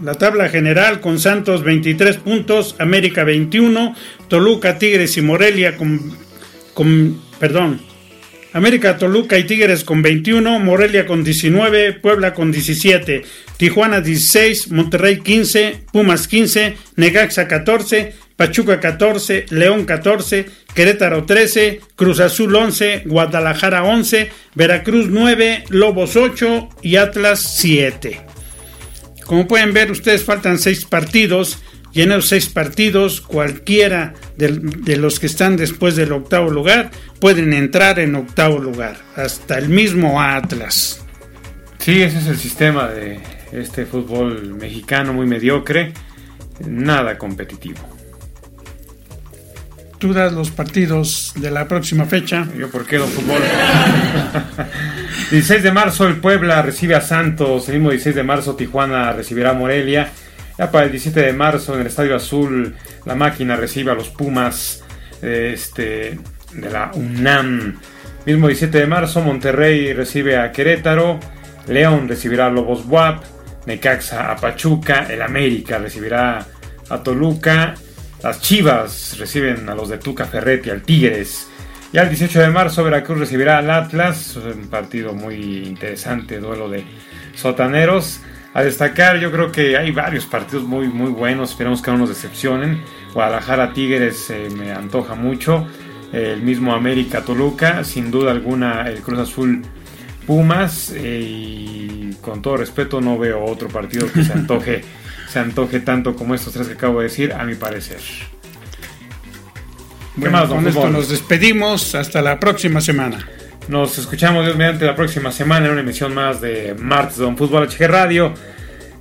La 0.00 0.14
tabla 0.14 0.48
general 0.48 1.00
con 1.00 1.18
Santos 1.18 1.64
23 1.64 2.18
puntos, 2.18 2.76
América 2.78 3.24
21, 3.24 3.96
Toluca, 4.28 4.78
Tigres 4.78 5.16
y 5.16 5.22
Morelia 5.22 5.76
con, 5.76 6.00
con 6.72 7.20
perdón, 7.40 7.80
América, 8.54 8.98
Toluca 8.98 9.36
y 9.36 9.44
Tigres 9.44 9.82
con 9.82 10.00
21, 10.00 10.60
Morelia 10.60 11.06
con 11.06 11.24
19, 11.24 11.94
Puebla 11.94 12.32
con 12.34 12.52
17, 12.52 13.24
Tijuana 13.56 14.00
16, 14.00 14.70
Monterrey 14.70 15.18
15, 15.18 15.86
Pumas 15.92 16.28
15, 16.28 16.76
Negaxa 16.94 17.48
14, 17.48 18.14
Pachuca 18.36 18.78
14, 18.78 19.46
León 19.50 19.84
14, 19.84 20.46
Querétaro 20.72 21.24
13, 21.24 21.80
Cruz 21.96 22.20
Azul 22.20 22.54
11, 22.54 23.02
Guadalajara 23.06 23.82
11, 23.82 24.30
Veracruz 24.54 25.08
9, 25.10 25.64
Lobos 25.70 26.14
8 26.14 26.68
y 26.80 26.94
Atlas 26.94 27.56
7. 27.56 28.20
Como 29.26 29.48
pueden 29.48 29.72
ver, 29.72 29.90
ustedes 29.90 30.22
faltan 30.22 30.60
6 30.60 30.84
partidos 30.84 31.58
y 31.94 32.02
en 32.02 32.10
esos 32.10 32.28
6 32.28 32.48
partidos 32.48 33.20
cualquiera 33.20 34.14
de, 34.36 34.96
los 34.96 35.20
que 35.20 35.26
están 35.26 35.56
después 35.56 35.94
del 35.94 36.12
octavo 36.12 36.50
lugar 36.50 36.90
pueden 37.20 37.52
entrar 37.52 38.00
en 38.00 38.16
octavo 38.16 38.58
lugar, 38.58 38.96
hasta 39.16 39.58
el 39.58 39.68
mismo 39.68 40.20
Atlas. 40.20 41.04
Sí, 41.78 42.02
ese 42.02 42.18
es 42.18 42.26
el 42.26 42.36
sistema 42.36 42.88
de 42.88 43.20
este 43.52 43.86
fútbol 43.86 44.54
mexicano 44.54 45.12
muy 45.12 45.26
mediocre, 45.26 45.92
nada 46.66 47.16
competitivo. 47.16 47.78
Tú 49.98 50.12
das 50.12 50.32
los 50.32 50.50
partidos 50.50 51.32
de 51.36 51.50
la 51.50 51.68
próxima 51.68 52.04
fecha. 52.04 52.46
Yo, 52.58 52.68
¿por 52.68 52.84
qué, 52.84 52.98
don 52.98 53.08
fútbol? 53.08 53.40
16 55.30 55.62
de 55.62 55.72
marzo, 55.72 56.06
el 56.06 56.16
Puebla 56.16 56.60
recibe 56.60 56.94
a 56.94 57.00
Santos. 57.00 57.68
El 57.68 57.76
mismo 57.76 57.90
16 57.90 58.14
de 58.14 58.22
marzo, 58.22 58.56
Tijuana 58.56 59.12
recibirá 59.12 59.50
a 59.50 59.54
Morelia. 59.54 60.12
Ya 60.58 60.70
para 60.70 60.84
el 60.84 60.92
17 60.92 61.20
de 61.20 61.32
marzo 61.32 61.74
en 61.74 61.80
el 61.80 61.86
Estadio 61.88 62.14
Azul 62.14 62.76
la 63.04 63.14
máquina 63.14 63.56
recibe 63.56 63.90
a 63.90 63.94
los 63.94 64.08
Pumas 64.08 64.84
este, 65.20 66.18
de 66.52 66.70
la 66.70 66.90
UNAM. 66.94 67.80
Mismo 68.26 68.46
17 68.46 68.78
de 68.78 68.86
marzo 68.86 69.20
Monterrey 69.20 69.92
recibe 69.92 70.38
a 70.38 70.52
Querétaro, 70.52 71.18
León 71.68 72.08
recibirá 72.08 72.46
a 72.46 72.50
Lobos 72.50 72.86
Buap, 72.86 73.22
Necaxa 73.66 74.30
a 74.30 74.36
Pachuca, 74.36 75.06
el 75.10 75.20
América 75.22 75.78
recibirá 75.78 76.46
a 76.88 77.02
Toluca, 77.02 77.74
las 78.22 78.40
Chivas 78.40 79.16
reciben 79.18 79.68
a 79.68 79.74
los 79.74 79.88
de 79.88 79.98
Tuca 79.98 80.24
Ferretti, 80.24 80.70
al 80.70 80.82
Tigres. 80.82 81.48
Ya 81.92 82.02
el 82.02 82.08
18 82.08 82.40
de 82.40 82.48
marzo 82.48 82.82
Veracruz 82.82 83.18
recibirá 83.18 83.58
al 83.58 83.70
Atlas, 83.70 84.36
un 84.36 84.68
partido 84.68 85.12
muy 85.12 85.66
interesante, 85.66 86.38
duelo 86.40 86.68
de 86.68 86.84
sotaneros. 87.34 88.20
A 88.54 88.62
destacar, 88.62 89.18
yo 89.18 89.32
creo 89.32 89.50
que 89.50 89.76
hay 89.76 89.90
varios 89.90 90.26
partidos 90.26 90.62
muy, 90.62 90.86
muy 90.86 91.10
buenos. 91.10 91.50
Esperamos 91.50 91.82
que 91.82 91.90
no 91.90 91.98
nos 91.98 92.08
decepcionen. 92.08 92.82
Guadalajara 93.12 93.72
Tigres 93.72 94.30
eh, 94.30 94.48
me 94.56 94.70
antoja 94.70 95.16
mucho. 95.16 95.66
el 96.12 96.40
mismo 96.40 96.72
América 96.72 97.22
Toluca. 97.22 97.82
Sin 97.82 98.12
duda 98.12 98.30
alguna, 98.30 98.88
el 98.88 99.00
Cruz 99.00 99.18
Azul 99.18 99.62
Pumas. 100.24 100.92
Eh, 100.94 101.20
y 101.26 102.16
con 102.20 102.42
todo 102.42 102.58
respeto, 102.58 103.00
no 103.00 103.18
veo 103.18 103.44
otro 103.44 103.66
partido 103.66 104.06
que 104.12 104.22
se 104.22 104.32
antoje, 104.34 104.84
se 105.28 105.40
antoje 105.40 105.80
tanto 105.80 106.14
como 106.14 106.36
estos 106.36 106.52
tres 106.52 106.68
que 106.68 106.74
acabo 106.74 107.00
de 107.00 107.08
decir, 107.08 107.32
a 107.32 107.42
mi 107.42 107.56
parecer. 107.56 107.98
Bueno, 110.14 110.48
con 110.48 110.64
esto 110.68 110.90
nos 110.90 111.08
despedimos. 111.08 111.96
Hasta 111.96 112.22
la 112.22 112.38
próxima 112.38 112.80
semana. 112.80 113.18
Nos 113.68 113.96
escuchamos 113.96 114.44
Dios 114.44 114.56
mediante 114.56 114.84
la 114.84 114.94
próxima 114.94 115.32
semana 115.32 115.66
en 115.66 115.72
una 115.72 115.80
emisión 115.80 116.12
más 116.12 116.40
de 116.40 116.74
Martes 116.78 117.16
Don 117.16 117.36
Fútbol 117.36 117.66
HG 117.66 117.86
Radio. 117.86 118.34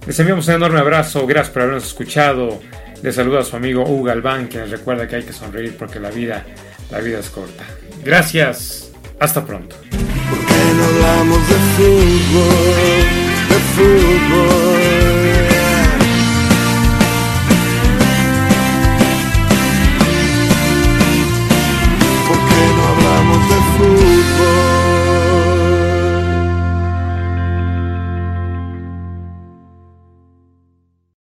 Les 0.08 0.18
enviamos 0.20 0.48
un 0.48 0.54
enorme 0.56 0.80
abrazo, 0.80 1.28
gracias 1.28 1.54
por 1.54 1.64
habernos 1.64 1.86
escuchado. 1.86 2.62
Les 3.02 3.16
saluda 3.16 3.42
a 3.42 3.44
su 3.44 3.58
amigo 3.58 3.84
Hugo 3.84 4.04
Galván, 4.04 4.48
que 4.48 4.60
les 4.60 4.72
recuerda 4.72 5.08
que 5.08 5.18
hay 5.18 5.24
que 5.24 5.34
sonreír 5.34 5.76
porque 5.78 6.00
la 6.00 6.12
vida, 6.12 6.46
la 6.90 7.00
vida 7.00 7.20
es 7.20 7.30
corta. 7.30 7.66
Gracias, 8.06 8.92
hasta 9.20 9.46
pronto. 9.46 9.76
no 9.92 10.86
hablamos 10.86 11.50
de 11.50 11.56
fútbol, 11.76 13.06
de 13.50 13.56
fútbol? 13.76 14.93